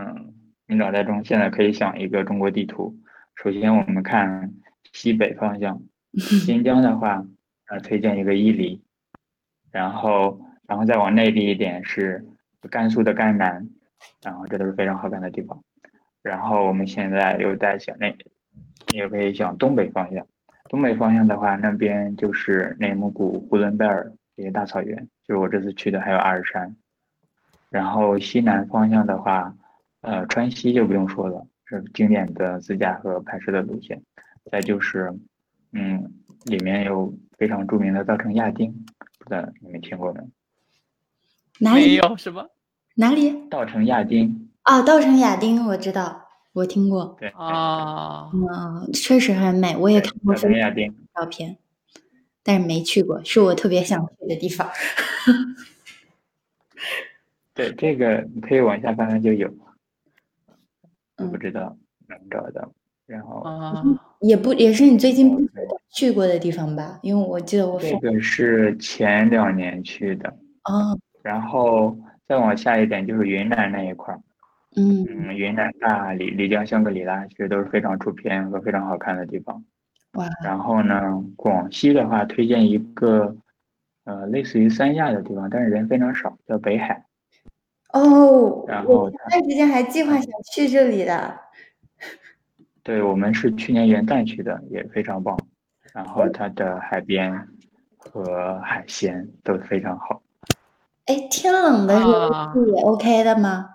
[0.00, 0.32] 嗯，
[0.66, 2.96] 你脑袋中现在可以想一个中国地图。
[3.36, 4.54] 首先，我们看
[4.94, 5.82] 西北方向，
[6.14, 7.26] 新疆的话，
[7.68, 8.82] 呃，推荐一个伊犁。
[9.70, 12.24] 然后，然后再往内地一点是
[12.70, 13.68] 甘肃的甘南，
[14.22, 15.62] 然后这都是非常好看的地方。
[16.22, 18.16] 然后我们现在又在想内，
[18.94, 20.26] 也可以想东北方向。
[20.70, 26.74] 东北方向的话，那边就是内蒙古呼伦贝尔这些大草原，就是我这次去的，还有阿尔山。
[27.68, 29.54] 然后西南方向的话。
[30.02, 34.02] 呃，川西就不用说了，是经典的自驾和拍摄的路线。
[34.50, 35.12] 再就是，
[35.72, 36.12] 嗯，
[36.44, 38.72] 里面有非常著名的稻城亚丁，
[39.18, 40.20] 不知道你们听过没？
[41.58, 42.48] 哪里有什么？
[42.94, 43.48] 哪里？
[43.50, 44.48] 稻城亚丁。
[44.62, 47.14] 啊，稻城亚丁我知道，我听过。
[47.20, 51.58] 对啊，嗯，确实很美，我也看过稻城亚丁照片，
[52.42, 54.66] 但是没去过，是我特别想去的地方。
[57.52, 59.54] 对，这个你可以往下翻翻就有。
[61.26, 61.76] 不知道
[62.08, 62.72] 能找到，
[63.06, 63.42] 然后
[64.20, 65.48] 也不也是你最近
[65.92, 66.98] 去过的地方吧？
[67.02, 70.28] 因为我记得我这个是前两年去的
[70.64, 70.98] 哦。
[71.22, 74.20] 然后再往下一点就是云南那一块儿，
[74.76, 79.62] 嗯嗯，云南大理、丽江、香格里拉其实都是非常出片和非常好看的地方。
[80.14, 80.26] 哇！
[80.42, 83.36] 然后呢，广西的话推荐一个
[84.04, 87.04] 呃类似于三亚的地方，但是人非常少，叫北海。
[87.92, 91.40] 哦，然后前段时间还计划想去这里的。
[92.82, 95.38] 对，我们是去年元旦去的，也非常棒。
[95.92, 97.48] 然后它的海边
[97.98, 100.22] 和海鲜都非常好。
[101.06, 103.68] 哎，天冷的时候去也 OK 的吗？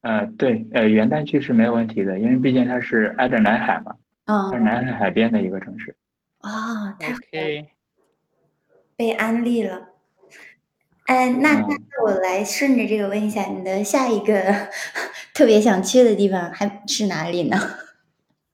[0.00, 5.94] 呃，对，呃，元旦去是没有问题的，因为毕竟它是挨着南海嘛，嗯，是南海海边的一个城市。
[6.38, 7.66] 啊，太好了，
[8.96, 9.95] 被安利了。
[11.06, 14.68] 哎，那那我来顺着这个问一下，你的下一个
[15.32, 17.56] 特别想去的地方还是哪里呢？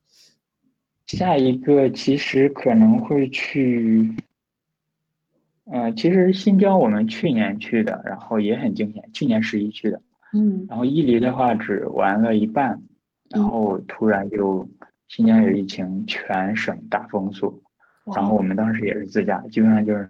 [1.07, 4.15] 下一个其实可能会去，
[5.65, 10.03] 呃，其实新疆我们去年去的，然后也很惊险，去年十一去的，
[10.35, 12.83] 嗯，然后伊犁的话只玩了一半，
[13.31, 14.69] 然后突然就
[15.09, 17.63] 新疆有疫情，全省大封锁，
[18.15, 20.09] 然后我们当时也是自驾，基本上就是。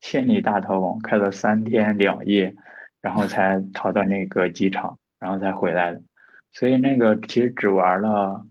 [0.00, 2.54] 千里大逃亡，开了三天两夜，
[3.00, 6.00] 然后 才逃到那个机场，然后才回来的。
[6.52, 8.46] 所以那个其实只玩了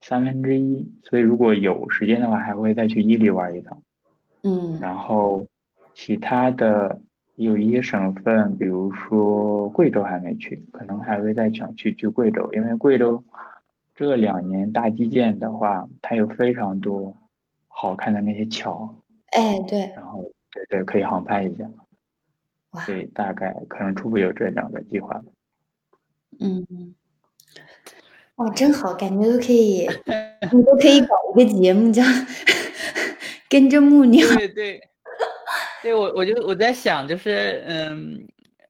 [0.00, 0.92] 三分之一。
[1.02, 3.82] 所以如果有时间的话，还会再去伊犁玩一趟。
[4.42, 4.78] 嗯。
[4.80, 5.46] 然后
[5.94, 7.00] 其他的
[7.36, 13.24] 有一些省份，比如说贵州还没去，可能还会再想去去贵州，因为贵州
[13.94, 17.16] 这两年大基建的话，它有非常多
[17.66, 18.94] 好看的那些桥。
[19.30, 19.90] 哎，对。
[19.96, 20.30] 然后。
[20.52, 21.64] 对对，可以航拍一下。
[22.86, 25.20] 所以大概可能初步有这两个计划。
[26.40, 26.94] 嗯，
[28.36, 29.86] 哇，真好，感觉都可以，
[30.52, 32.02] 你都可以搞一个节目叫
[33.50, 34.26] 《跟着木鸟》。
[34.38, 34.80] 对对，
[35.82, 38.26] 对我，我就我在想，就是嗯，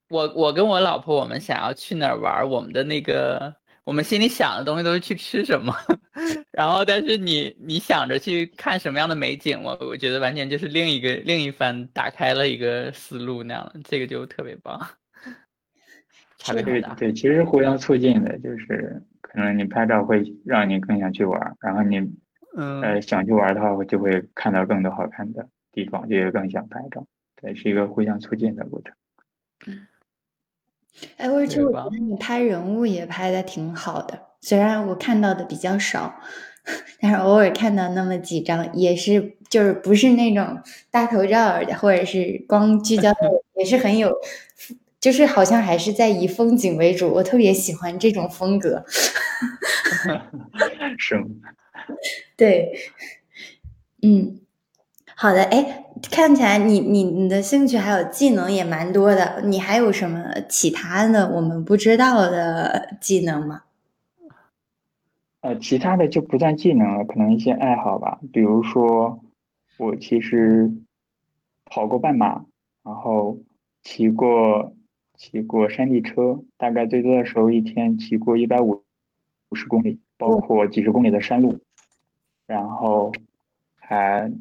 [0.08, 5.74] 我我跟我老婆，我们想要去哪儿玩，我们的那个，我们心里想的东西都是去吃什么，
[6.52, 14.80] 然后但是你你想着去看什么样的美景，我我觉得完全就是另一个另一番打开了一个思路那样，这个就特别棒。
[16.38, 16.94] 差别对大。
[16.94, 21.98] 对，其实互相促进的，就是可能你拍照会让你更想去玩，然后你
[22.56, 27.04] 嗯，呃想去玩的话，就会看到更多好看的地方，就会更想拍照。
[27.40, 28.94] 对，是一个互相促进的过程。
[31.22, 36.12] 哎，而且我觉得你拍人物也拍的挺好的，虽然我看到的比较少，
[37.00, 44.12] 但是偶尔看到那么几张，也是就是不是那种大头照的，或者是光聚焦的，也是很有，
[45.00, 48.84] 就是好像还是在以风景为主，我特别喜欢这种风格。
[50.98, 51.26] 是吗？
[52.36, 52.72] 对，
[54.02, 54.40] 嗯，
[55.22, 63.62] 好的，哎，看起来你你你的兴趣还有技能也蛮多的，你还有什么其他的我们不知道的技能吗？
[65.42, 68.18] 呃，其他的就不算技能了，可能一些爱好吧。
[68.32, 69.20] 比如说，
[69.78, 70.72] 我其实
[71.66, 72.44] 跑过半马，
[72.82, 73.38] 然后
[73.84, 74.74] 骑过
[75.16, 78.82] 骑过山地车，大概最多的时候一天骑过一百五
[79.50, 81.60] 五十公里，包括几十公里的山路。
[82.44, 83.12] 然后
[83.76, 84.32] 还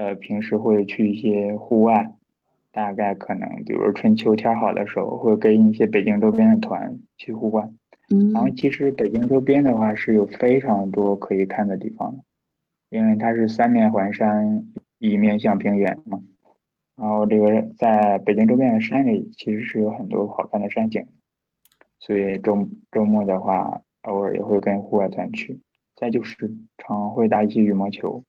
[0.00, 2.14] 呃平时会去一些户外，
[2.72, 7.68] 大概可能比如春秋天好的时候，会跟一些北京周边的团去户外。
[8.08, 12.24] 嗯然后其实北京周边的话是有非常多可以看的地方的，
[12.88, 14.64] 因为它是三面环山，
[14.98, 16.22] 一面向平原嘛。
[16.96, 21.06] 然后这个在北京周边的山里，其实是有很多好看的山景，
[21.98, 25.60] 所以周周末的话，偶尔也会跟户外团去。
[25.94, 28.24] 再就是常会打一些羽毛球，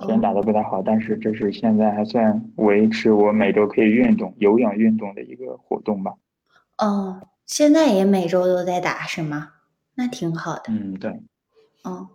[0.00, 6.14] 虽然打的不太好，但是这是现在还算维持我每周可以运动、有氧运动的一个活动吧。
[6.78, 9.52] 哦，现在也每周都在打是吗？
[9.94, 10.62] 那挺好的。
[10.68, 11.10] 嗯，对。
[11.82, 12.08] 哦，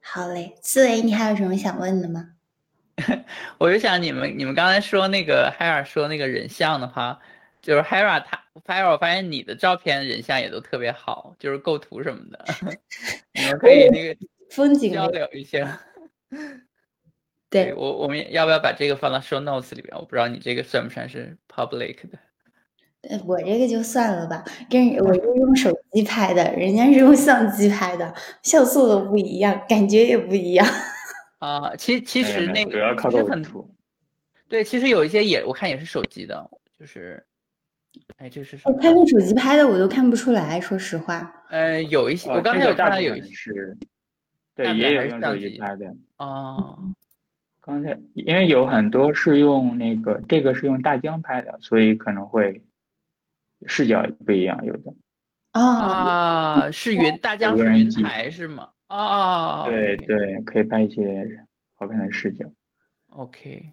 [0.00, 2.32] 好嘞，思维，你还有什么想问的吗？
[3.56, 7.18] 我就想你们你们刚才说那个 Hera 说那个人像的话，
[7.62, 12.44] 就是 Hera 他 Hera，我发现你的照片人像也都特别好，就是构图什么的，
[13.32, 14.14] 你们可以那个
[14.50, 15.80] 风景交流一下。
[17.52, 19.94] 对，我我们要不要把这个放到 show notes 里边？
[19.96, 22.18] 我不知道你这个算不算是 public 的。
[23.02, 30.66] 呃我这个就算了吧，跟我是用手机拍的，人家是用相机拍的，像素都不一样，感觉也不一样。
[31.38, 33.74] 啊，其其没有实那个主要靠其实很构图。
[34.48, 37.26] 对，其实有一些也我看也是手机的，就是，
[38.18, 38.72] 哎，这是什么？
[38.74, 41.44] 我看用手机拍的，我都看不出来，说实话。
[41.50, 43.78] 呃，有一些呃我刚才有看到有一些分是，
[44.54, 45.92] 对，也有用手机拍的。
[46.18, 46.78] 哦，
[47.64, 52.60] 刚才因为有很多是用那个，这个是用大疆拍的，所以可能会
[53.66, 54.92] 视角不一样，有的。
[55.52, 58.70] 哦，啊，是云大疆是云无人机台是吗？
[58.88, 62.44] 哦，对对，可以拍一些好看的视角。
[63.10, 63.72] ，OK，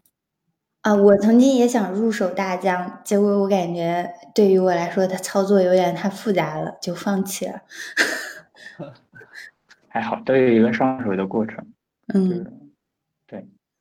[0.82, 7.62] 啊，我曾经也想入手大疆，结果我感觉对于我来说，它操作有点太复杂了，就放弃了。
[9.90, 11.66] 还好，都有一个上手的过程。
[12.14, 12.69] 嗯，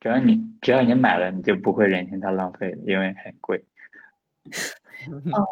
[0.01, 3.65] 只要你只要你买了，你就不会忍心它浪费，因为很贵。
[5.33, 5.47] 哦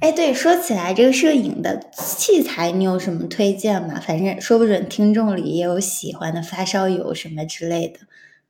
[0.00, 3.98] 哎，对，说起来这个摄影的器材，你有什么推荐吗？
[3.98, 7.98] 反正说不准听众里也有喜欢的发烧友什么之类的，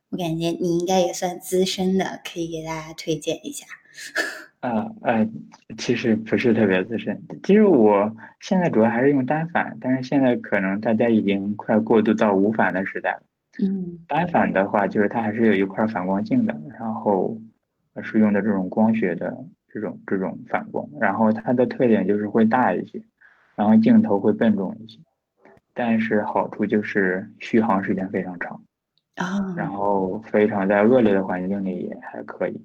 [0.09, 3.65] 我感觉你应该也算资深的，可以给大家推荐一下。
[4.61, 5.27] 啊呃，
[5.77, 7.19] 其实不是特别资深。
[7.43, 13.23] 其实我现在主要还是用单反，但是现在可能大家已经快过渡到无反的时代了。
[13.61, 17.39] 嗯单反的话，就是它还是有一块反光镜的，然后
[17.93, 23.01] 呃是用的这种光学的这种这种反光，然后它的特点就是会大一些，
[23.55, 24.99] 然后镜头会笨重一些，
[25.73, 28.61] 但是好处就是续航时间非常长，
[29.15, 32.61] 啊，然后非常在恶劣的环境里也还可以。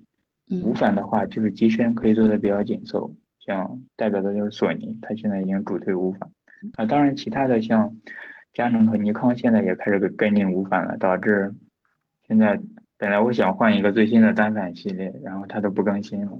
[0.62, 6.30] 无嗯反的话，就是机身可以做的比较紧凑，像代表的就是索尼，它现在已经主推无反
[6.76, 6.84] 啊。
[6.84, 7.96] 当然，其他的像
[8.54, 11.52] 佳能和尼康现在也开始跟跟进无反了，导致
[12.26, 12.58] 现在
[12.96, 16.32] 本来我想换一个最新的单反系列，然后它都不更新了。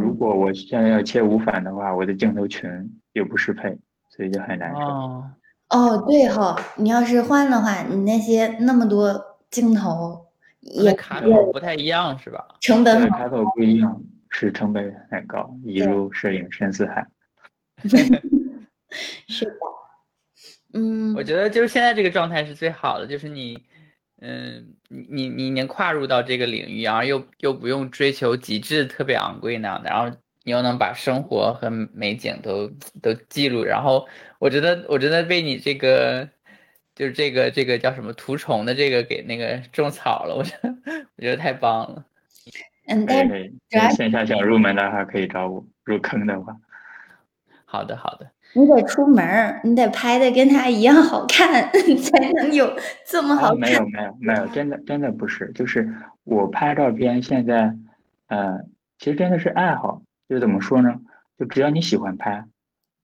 [0.00, 2.70] 如哦果我现在要切无反的话，我的镜头群
[3.12, 4.78] 又不适配，所以就很难受。
[4.80, 5.30] 哦，
[5.68, 10.26] 哦，对哈、你要是换的话，你那些那么多镜头
[10.60, 12.42] 也那卡口不太一样是吧？
[12.58, 17.06] 对，成本很卡口不一样，是成本很高，一入摄影深似海。
[19.28, 19.52] 是的，
[20.74, 23.64] 嗯我觉得就是现在这个状态是最好的，就是你
[24.20, 30.14] 嗯，你你你能跨入到这个领域，然后又又不用追求极致特别昂贵那样的，然后
[30.44, 32.68] 你又能把生活和美景都
[33.00, 34.06] 都记录，然后
[34.38, 36.28] 我觉得我觉得被你这个
[36.94, 40.74] 就是这个这个叫什么图虫的这个给那个种草了，我觉得
[41.16, 42.04] 我觉得太棒了。
[42.86, 43.52] 嗯，但对，
[43.94, 46.56] 线下想入门的话可以找我，入坑的话。
[47.66, 48.30] 好的，好的。
[48.54, 51.70] 你得出门你得拍的跟他一样好看，
[52.02, 52.76] 才能有
[53.06, 53.58] 这么好看。
[53.58, 55.52] 没有，没有，没有，真的，真的不是。
[55.54, 55.88] 就是
[56.24, 57.76] 我拍照片，现在，
[58.28, 58.58] 呃，
[58.98, 60.02] 其实真的是爱好。
[60.28, 60.94] 就怎么说呢？
[61.38, 62.44] 就只要你喜欢拍，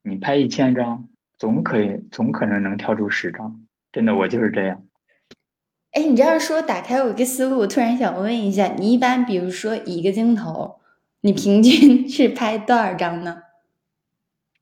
[0.03, 3.61] 你拍一千张，总可以，总可能能挑出十张。
[3.93, 4.83] 真的，我就是这样。
[5.93, 10.81] 哎，你这样说打开我一个思路，我突然想问一下，你一般比如说一个镜头，
[11.21, 13.44] 你平均 是拍多少张呢？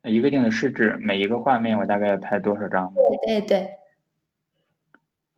[0.04, 2.92] 一个定的是指每一个画面我大概要拍多少张？
[3.24, 3.68] 对对对。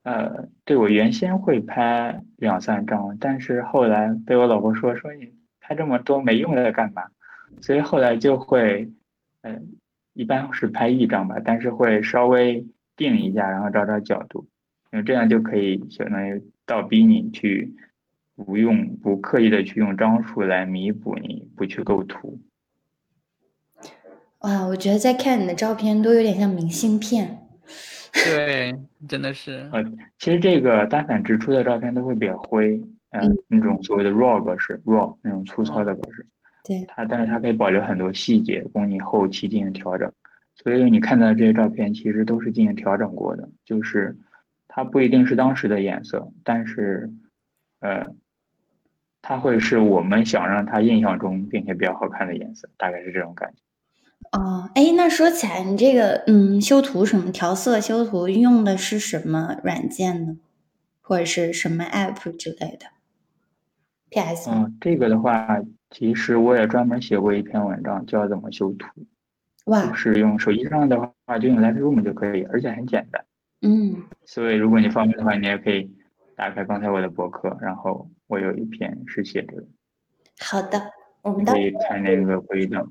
[0.05, 7.05] 呃，对我原先会拍两三张，但是后来被我老婆说说你拍这么多没用的干嘛？
[7.63, 8.91] 所以后来就会，
[9.41, 9.59] 呃，
[10.13, 14.47] 一般是拍一张吧，但是会稍微定一下，然后找找角度，
[14.93, 17.75] 因为这样就可以相当于倒逼你去
[18.37, 22.39] 不用不刻意的去用张数来弥补你不去构图。
[24.45, 27.49] 哇，我觉得在看你的照片都有点像明信片。
[28.13, 28.75] 对，
[29.09, 29.69] 真的是。
[29.73, 29.83] 呃，
[30.19, 32.79] 其实这个单反直出的照片都会比较灰，
[33.13, 36.27] 嗯，那种所谓的 RAW 格式，RAW 那种粗糙的格式。
[36.63, 36.85] 对。
[36.87, 40.13] 它，但是它可以保留很多细节，供你后期进行调整。
[40.57, 44.15] 所以你看到的这些照片，其实都是进行调整过的，就是
[44.69, 47.11] 它不一定是当时的颜色，但是，
[47.81, 48.07] 呃，
[49.23, 53.63] 它会是我们想让它印象中并且比较好看的颜色，大概是这种感觉。
[54.33, 60.37] 哦，哎，那说起来，你这个嗯，修图什么调色、修图用的是什么软件呢？
[61.01, 62.87] 或者是什么 app 之类的
[64.11, 64.51] ？P.S.
[64.51, 65.61] 嗯，这个的话，
[65.91, 68.89] 其实我也专门写过一篇文章，叫怎么修图。
[69.67, 69.87] 哇！
[69.87, 73.25] 就是用手机上的话，就用 Lightroom 就可以，而且很简单。
[73.63, 74.03] 嗯。
[74.25, 75.95] 所以，如果你方便的话，你也可以
[76.35, 79.65] 打开刚才我的博客，然后我有一篇是写这个。
[80.41, 80.91] 好的，
[81.23, 82.91] 我们可以看那个回灯。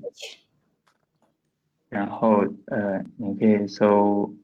[1.94, 4.36] 然后，呃，你可以搜，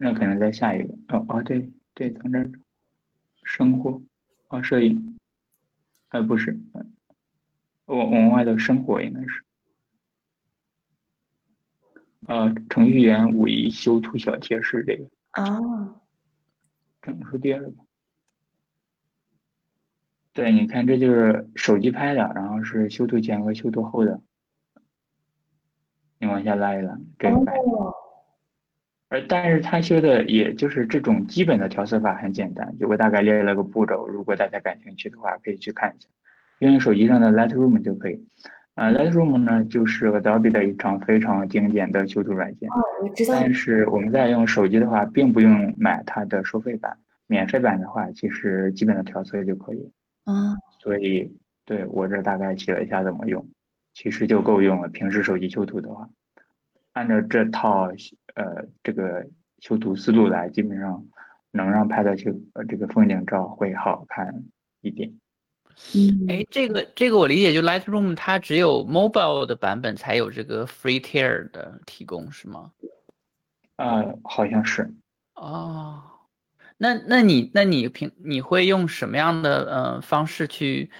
[0.00, 2.50] 那可能在下一个，哦哦，对对，从这儿，
[3.42, 4.00] 生活，
[4.48, 5.18] 哦，摄影，
[6.08, 6.58] 呃，不是，
[7.84, 9.44] 我文外的生活应该是，
[12.28, 15.04] 呃，程序员五一修图小贴士这个，
[15.34, 16.00] 哦，
[17.02, 17.74] 可能是第二个，
[20.32, 24.22] 对，你看这就是手机拍的，然后是修图前和修图后的。
[26.24, 27.52] 你往下拉一拉，这个白。
[29.10, 36.08] 而但是他修的也就是这种基本的调色法很简单，就我大概列了个步骤，如果大家感兴趣的话，可以去看一下，
[36.60, 38.26] 用手机上的 Lightroom 就可以。
[38.74, 42.68] 啊，Lightroom 呢就是 Adobe 的一场非常经典的修图软件。
[42.70, 43.34] 哦，我知道。
[43.38, 46.96] 但是我们在用手机的话，并不用买它的收费版，
[47.28, 49.92] 免费版的话，其实基本的调色就可以。
[50.24, 50.56] 啊。
[50.80, 51.30] 所以，
[51.64, 53.46] 对我这大概写了一下怎么用。
[53.94, 54.88] 其实就够用了。
[54.88, 56.10] 平时手机修图的话，
[56.92, 57.88] 按照这套
[58.34, 59.26] 呃这个
[59.60, 61.06] 修图思路来，基本上
[61.52, 64.44] 能让拍的修呃这个风景照会好看
[64.80, 65.14] 一点。
[65.94, 72.72] 嗯，哎，这个这个我理解，就 Lightroom 它只有 mobile 的版本才有这个 free tier 的提供，是吗？
[73.76, 74.92] 呃，好像是。
[75.36, 76.02] 哦，
[76.76, 80.90] 那那你那你平你会用什么样的呃方式去？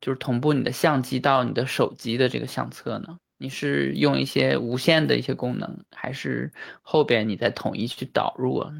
[0.00, 3.18] 就是同步你的相机到你的手机的这个相册呢？
[3.42, 8.70] 你是用一些无线的一些功能，还是后边你再统一去导入啊？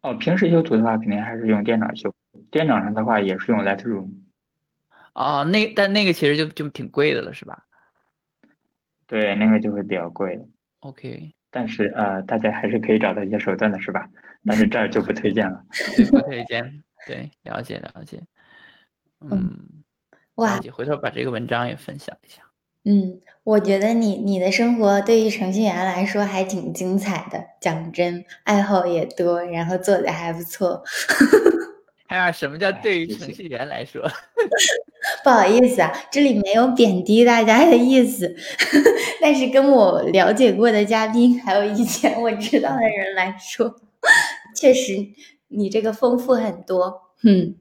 [0.00, 2.14] 哦，平时修图的话，肯定还是用电脑修。
[2.50, 4.08] 电脑上的话，也是用 Lightroom。
[5.14, 7.64] 哦，那但那个其实就就挺贵的了，是吧？
[9.06, 10.40] 对，那个就会比较贵。
[10.80, 11.34] OK。
[11.50, 14.08] 但是呃，大家还是可以找到一些手段的，是吧？
[14.46, 15.62] 但是这儿就不推荐了。
[16.10, 16.82] 不推荐。
[17.06, 18.22] 对，了解了解。
[19.20, 19.84] 嗯。
[20.36, 22.42] 哇，回头把这个文章也分享一下。
[22.84, 30.84] 嗯，我觉得你你的生活对于程序员来说还挺精彩的，讲真，爱好也多，然后做的还不错。
[32.08, 34.00] 还有什么叫对于程序员来说？
[35.24, 38.32] 不好意思啊，这里没有贬低大家的意思，
[39.20, 43.74] 但是跟我了解过的嘉宾，还有以前我知道的人来说，
[44.54, 44.92] 确实
[45.48, 47.10] 你这个丰富很多。
[47.24, 47.56] 嗯。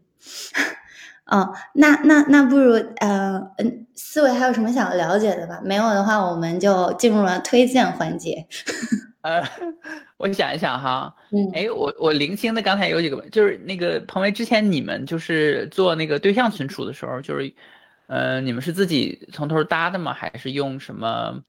[1.28, 5.60] 哦，那那那不如呃嗯，思维还有什么想了解的吧？
[5.64, 8.46] 没有的话，我们就进入了推荐环节。
[9.22, 9.42] 呃，
[10.18, 17.52] 我想一想哈，嗯，哎，我我零星的刚才有几个，就是那个彭威之前你们就是做那个对象存储的时候，就是，
[18.06, 20.14] 呃，你们是自己从头搭的吗？
[20.14, 21.42] 还是用什么，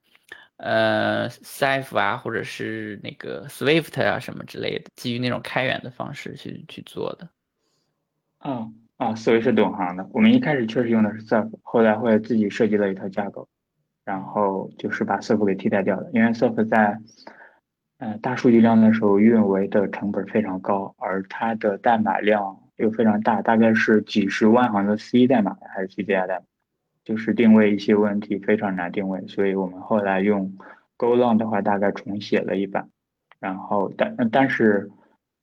[0.57, 7.29] 呃，Ceph 啊，或者是那个 Swift 啊什么之类的，基于那种开源的方式去去做的？
[8.39, 10.09] 啊啊，思维是懂行的。
[10.13, 13.47] 我们一开始确实用的是 Surf，后来会自己设计了一套架构，
[14.05, 16.99] 然后就是把 Surf 给替代掉了，因为 Surf 在
[17.99, 26.45] 嗯，大数据量的时候，运维的成本非常高，而它的代码量又非常大，大概是几十万行的 C 代码还是 C 加代码，
[27.05, 30.57] 就是定位一些问题非常难定位，所以我们后来用
[30.99, 32.89] GoLang 的话，大概重写了一版，
[33.41, 34.91] 然后但但是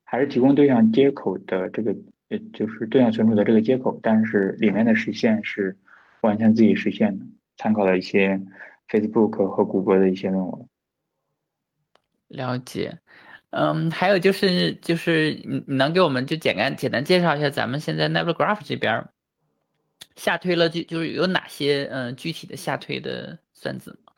[0.04, 1.96] 还是提供对象接口的这个，
[2.34, 5.78] 呃，就是对象存储的这个接口，但是里面的实现是
[6.22, 7.26] 完全自己实现的，
[7.58, 8.42] 参考了一些
[8.90, 10.68] Facebook 和谷歌的一些论文。
[12.30, 12.98] 了解，
[13.52, 19.08] 嗯，还有就是就是你你能给我们就简单简单介绍一下咱们现在 Nebula Graph 这边
[20.16, 24.14] 下推了就就是有哪些嗯具体的下推的算子吗？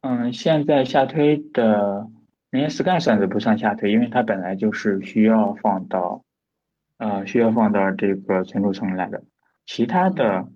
[0.00, 2.08] 嗯，现在下推的
[2.52, 6.22] 那些 Scan 算子不算下推，因为它本来就是需要放到
[6.98, 9.24] 呃需要放到这个存储层来的。
[9.64, 10.46] 其他的，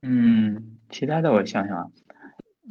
[0.00, 1.90] 嗯，其他的我想想啊。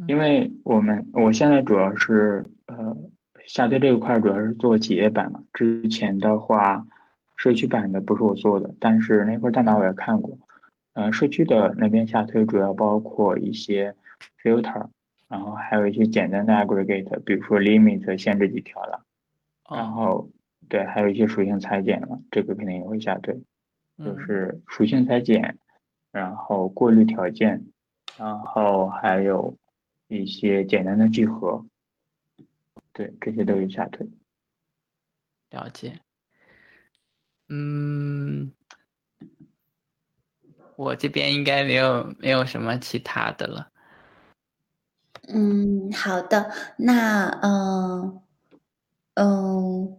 [0.08, 2.98] 因为我们我现在主要是呃
[3.46, 6.88] 下推这一块主要是做企业版嘛，之前的话
[7.36, 10.40] 社区版的不是我做的，但是那块代码我也看过，
[10.94, 13.96] 呃社区的那边下推主要包括一些
[14.42, 14.88] filter，
[15.28, 19.06] 然后还有一些简单的 aggregate，比如说 limit 限制几条了，
[19.70, 20.30] 然后
[20.70, 23.40] 对还有一些属性裁剪了，这个肯定也会下推，
[23.98, 25.58] 就是属性裁剪，
[26.12, 27.66] 然后过滤条件，
[28.18, 29.58] 然后还有。
[30.10, 31.66] 一些简单的聚合，
[32.94, 34.08] 对这些都有下推。
[35.50, 36.00] 了解。
[37.50, 38.54] 嗯，
[40.78, 43.70] 我这边应该没有没有什么其他的了。
[45.28, 48.22] 嗯，好的，那嗯
[49.16, 49.98] 嗯。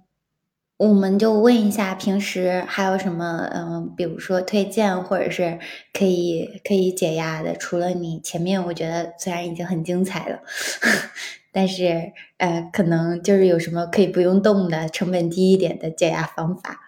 [0.78, 5.58] 我们就问一下，平时还有什么嗯，比如说推荐或者是
[5.92, 7.54] 可以可以解压的？
[7.56, 10.40] 除了你前面，我觉得虽然已经很精彩了，
[11.52, 16.80] 但是呃，可能就是有什么可以不用动的、成本低一点的解压方法。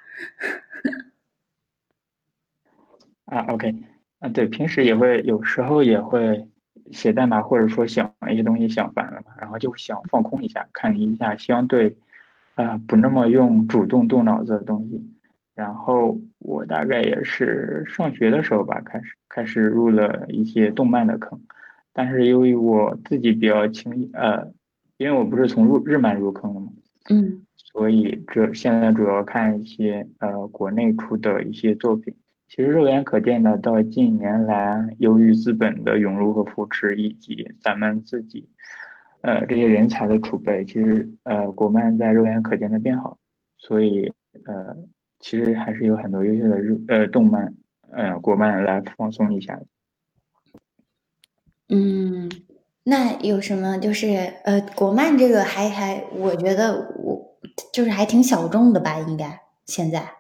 [3.27, 3.73] 啊，OK，
[4.19, 6.49] 啊，对，平时也会有时候也会
[6.93, 11.97] 写代码，或者说想一些东西想烦了嘛，然后就想放空一下，看一下相对。
[12.57, 15.03] 啊，不那么用主动动脑子的东西。
[15.55, 21.41] 然后我大概也是上学的时候吧，开始开始入了一些动漫的坑。
[21.93, 24.53] 但是由于我自己比较轻，呃，
[24.99, 26.73] 因为我不是从入日漫入坑的嘛，
[27.09, 32.15] 嗯，所以这现在主要看一些呃国内出的一些作品。
[32.51, 38.49] 其实肉眼可见的，到近年来，由于资本的涌入和扶持，以及咱们自己。
[39.21, 43.19] 呃，这些人才的储备，其实呃，国漫在肉眼可见的变好，
[43.57, 44.13] 所以
[44.47, 44.77] 呃，
[45.21, 47.55] 其实还是有很多优秀的日呃动漫，
[47.93, 49.61] 呃，国漫来放松一下。
[51.69, 52.29] 嗯，
[52.83, 54.09] 那有什么就是
[54.43, 57.39] 呃，国漫这个还还，我觉得我
[57.73, 60.11] 就是还挺小众的吧，应该现在，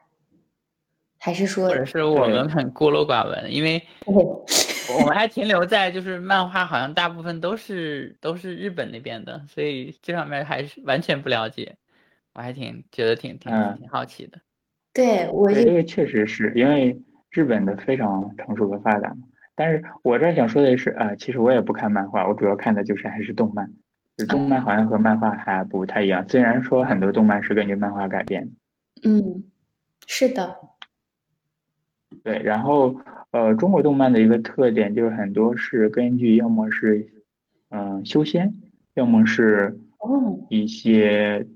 [1.21, 3.81] 还是说，或者是我们很孤陋寡闻，因为。
[4.93, 11.77] 我们还停留在就是漫画，好像大部分都是都是日本那边的，所以这方面还是完全不了解。
[12.35, 14.39] 我还挺觉得挺挺挺好奇的。
[14.93, 17.01] 对我这个确实是因为
[17.31, 19.19] 日本的非常成熟和发达嘛。
[19.55, 23.71] 但是我这想说的是啊，其实我也不看漫画，我主要看的就是还是动漫。
[24.29, 28.51] 动漫好像和漫画还不太一样，虽然说很多动漫是根据漫画改编。
[29.05, 29.45] 嗯，
[30.09, 30.57] 是的。
[32.23, 33.01] 对，然后。
[33.33, 37.09] 呃，中国动漫的一个特点就是很多是根据要么是，
[37.69, 38.53] 嗯，修仙，
[38.95, 39.79] 要么是
[40.49, 41.47] 一些，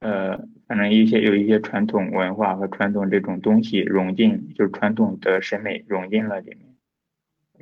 [0.00, 6.74] 呃，反正一些有一些传统文化和传统这种东西融进，就是传统的审美融进了里面。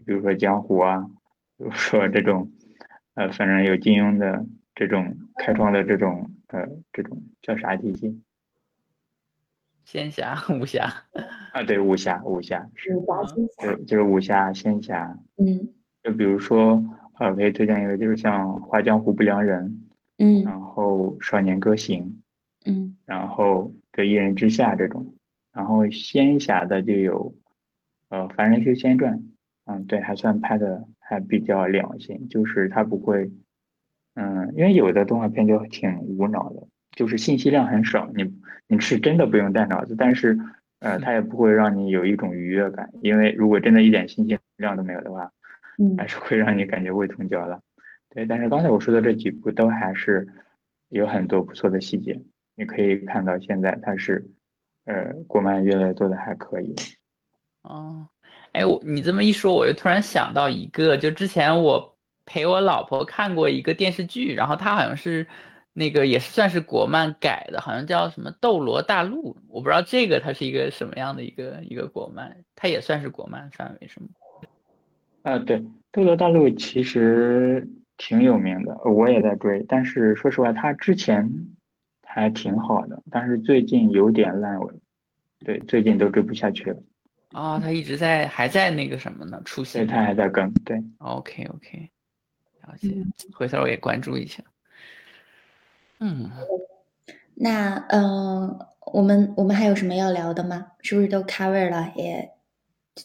[0.05, 1.11] 比如说江湖啊，
[1.59, 2.53] 比如说这种，
[3.15, 4.47] 呃，反正有金庸的
[4.77, 8.23] 这种开创的这种，呃，这种叫啥体系？
[9.87, 10.93] 仙侠、武侠。
[11.53, 12.91] 啊，对，武侠、武侠是，
[13.57, 15.17] 对，就是武侠、仙侠。
[15.37, 15.69] 嗯，
[16.03, 16.85] 就比如说，
[17.21, 19.71] 呃，可以推荐一个，就是像《画江湖不良人》，
[20.19, 22.03] 嗯，然后《少年歌行》，
[22.69, 25.15] 嗯，然后对《一人之下》这种，
[25.53, 27.33] 然后仙侠的就有，
[28.09, 29.19] 呃，《凡人修仙传》，
[29.67, 33.31] 嗯，对，还算拍的还比较良心，就是它不会，
[34.15, 36.67] 嗯，因为有的动画片就挺无脑的，
[36.97, 38.35] 就是信息量很少，你
[38.67, 40.37] 你是真的不用带脑子，但是
[40.81, 45.31] 呃，它也不会让你有一种愉悦感，因为如果真的一点信息量都没有的话，
[45.79, 47.61] 嗯还是会让你感觉胃痛焦了。
[48.11, 50.27] 对，但是刚才我说的这几部都还是
[50.89, 52.21] 有很多不错的细节，
[52.57, 54.27] 你可以看到现在它是，
[54.87, 56.75] 呃，国漫越来越做的还可以。
[57.63, 58.09] 哦，
[58.53, 65.27] 哎，我你这么一说，我又突然想到一个，就之前我陪我老婆看过一个电视剧，然后她好像是
[65.79, 74.07] 那个也是算是国漫改的，好像叫什么《斗罗大陆》，我不知道这个它是一个什么样的一个一个国漫，它也算是国漫范围是吗？
[75.21, 75.59] 啊，对，
[75.93, 77.69] 《斗罗大陆》其实
[77.99, 81.31] 挺有名的，我也在追，但是说实话，它之前
[82.03, 84.73] 还挺好的，但是最近有点烂尾，
[85.41, 86.83] 对，最近都追不下去了。
[87.33, 89.43] 哦，它一直在还在那个什么呢？
[89.45, 89.87] 出对，现。
[89.87, 90.83] 它还在更，对。
[91.01, 91.91] OK OK，
[92.63, 94.43] 了解嗯，回头我也关注一下。
[94.43, 94.56] 嗯，
[97.35, 100.69] 那嗯、呃我们我们还有什么要聊的吗？
[100.81, 101.93] 是不是都 cover 了？
[101.97, 102.31] 也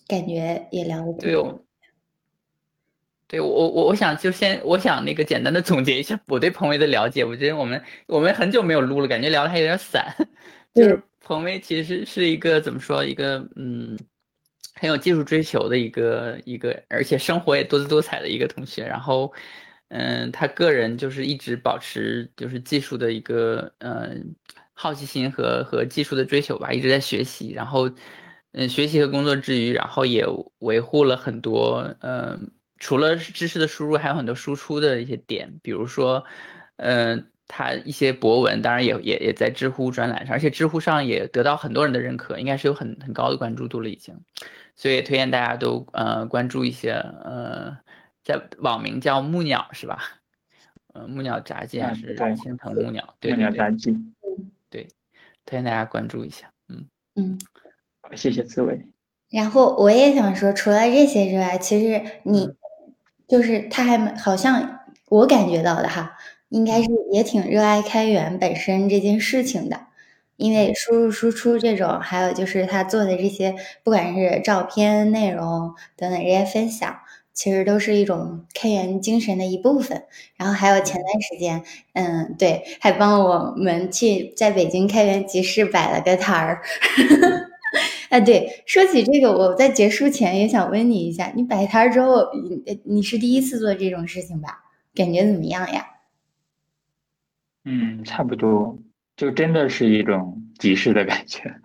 [0.07, 1.59] 感觉也聊的对哦。
[3.27, 10.15] 对我我我想就先我想那个简单的总结一下我对彭威的了解，我觉得我们我们很久没有录了，感觉聊的还有点散。
[10.75, 13.97] 就是彭威其实是一个怎么说一个嗯
[14.75, 18.85] 很有技术追求的一个一个，而且生活也多姿多彩的一个同学。
[18.85, 19.33] 然后
[19.91, 24.35] 嗯，他个人就是一直保持就是技术的一个嗯
[24.73, 27.51] 好奇心和和技术的追求吧，一直在学习。
[27.51, 27.89] 然后
[28.53, 30.25] 嗯学习和工作之余，然后也
[30.59, 32.51] 维护了很多嗯。
[32.83, 36.25] 除了知识的输入，还有很多输出的一些点，比如说，
[36.77, 44.15] 嗯、他一些博文，当然也也也在知乎专栏上，而且知乎上也得到很多人的认可，应该是有很很高的关注度了已经，
[44.75, 47.77] 所以推荐大家都呃关注一些呃，
[48.23, 49.99] 在网名叫木鸟是吧？
[50.93, 53.15] 嗯，木鸟杂技还嗯是对青藤木鸟？
[53.19, 53.97] 对木鸟杂技，
[54.69, 54.87] 对，
[55.45, 57.39] 推荐大家关注一下，嗯嗯。
[58.01, 58.87] 好谢谢刺猬。
[59.29, 62.49] 然后我也想说，除了这些之外，其实你
[63.27, 66.17] 就是他还蛮好像我感觉到的哈，
[66.49, 69.87] 应该是也挺热爱开源本身这件事情的，
[70.35, 77.00] 因为输入输出这种，还有就是他做的这些，不管是照片、内容等等这些分享，
[77.33, 80.03] 其实都是一种开源精神的一部分。
[80.35, 81.63] 然后还有前段时间，
[81.93, 86.61] 嗯，对，还帮我们去在北京开源集市摆了个摊儿。
[88.09, 94.65] 哎， 对，说起这个，我在结束前也想问你一下，你摆摊儿之后，你你是第一次做这种事情吧？
[94.93, 95.87] 感觉怎么样呀？
[97.63, 98.77] 嗯，差不多，
[99.15, 101.53] 就真的是一种集市的感觉。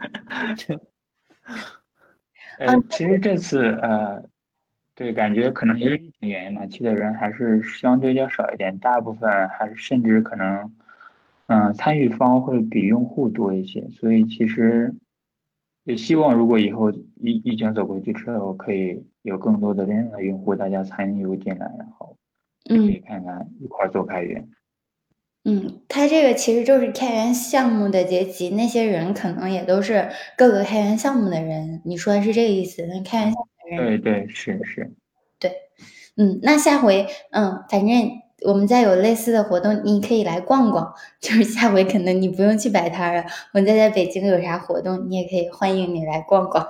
[2.59, 4.23] 呃，其实这次呃，
[4.97, 10.73] 对，感觉可能因为疫情原因嘛，去的人还是相对较少一点，大部分还是甚至可能，
[11.49, 14.95] 嗯、参与方会比用户多一些，所以其实
[15.85, 22.17] 也希望如果以后疫疫情走过去之后，可以有更多的真正的用户大家参与进来，然后
[22.67, 24.49] 可嗯以看看一块儿做开源。
[25.45, 31.83] 嗯，它这个其实就是开源项目的结集，那些人可能也都是各个开源项目的人。
[31.85, 32.87] 你说的是这个意思？
[32.87, 34.93] 那开源项目对对，是是。
[35.39, 35.53] 对
[36.17, 38.11] 嗯，那下回，嗯，反正
[38.47, 40.95] 我们再有类似的活动，你可以来逛逛。
[41.21, 46.67] 就是下回可能你不用去摆摊了，我再在北京有啥活动，你也可以欢迎你来逛逛。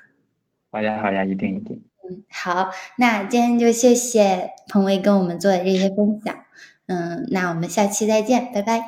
[0.70, 1.82] 好呀好呀，一定一定。
[2.08, 6.44] 嗯，好，那今天就谢谢彭威跟我们做的这些分享。
[6.86, 8.80] 嗯，那我们下期再见，拜拜。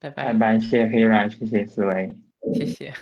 [0.00, 2.12] 拜拜，拜拜，谢谢黑软，谢谢思维。
[2.54, 2.92] 谢谢。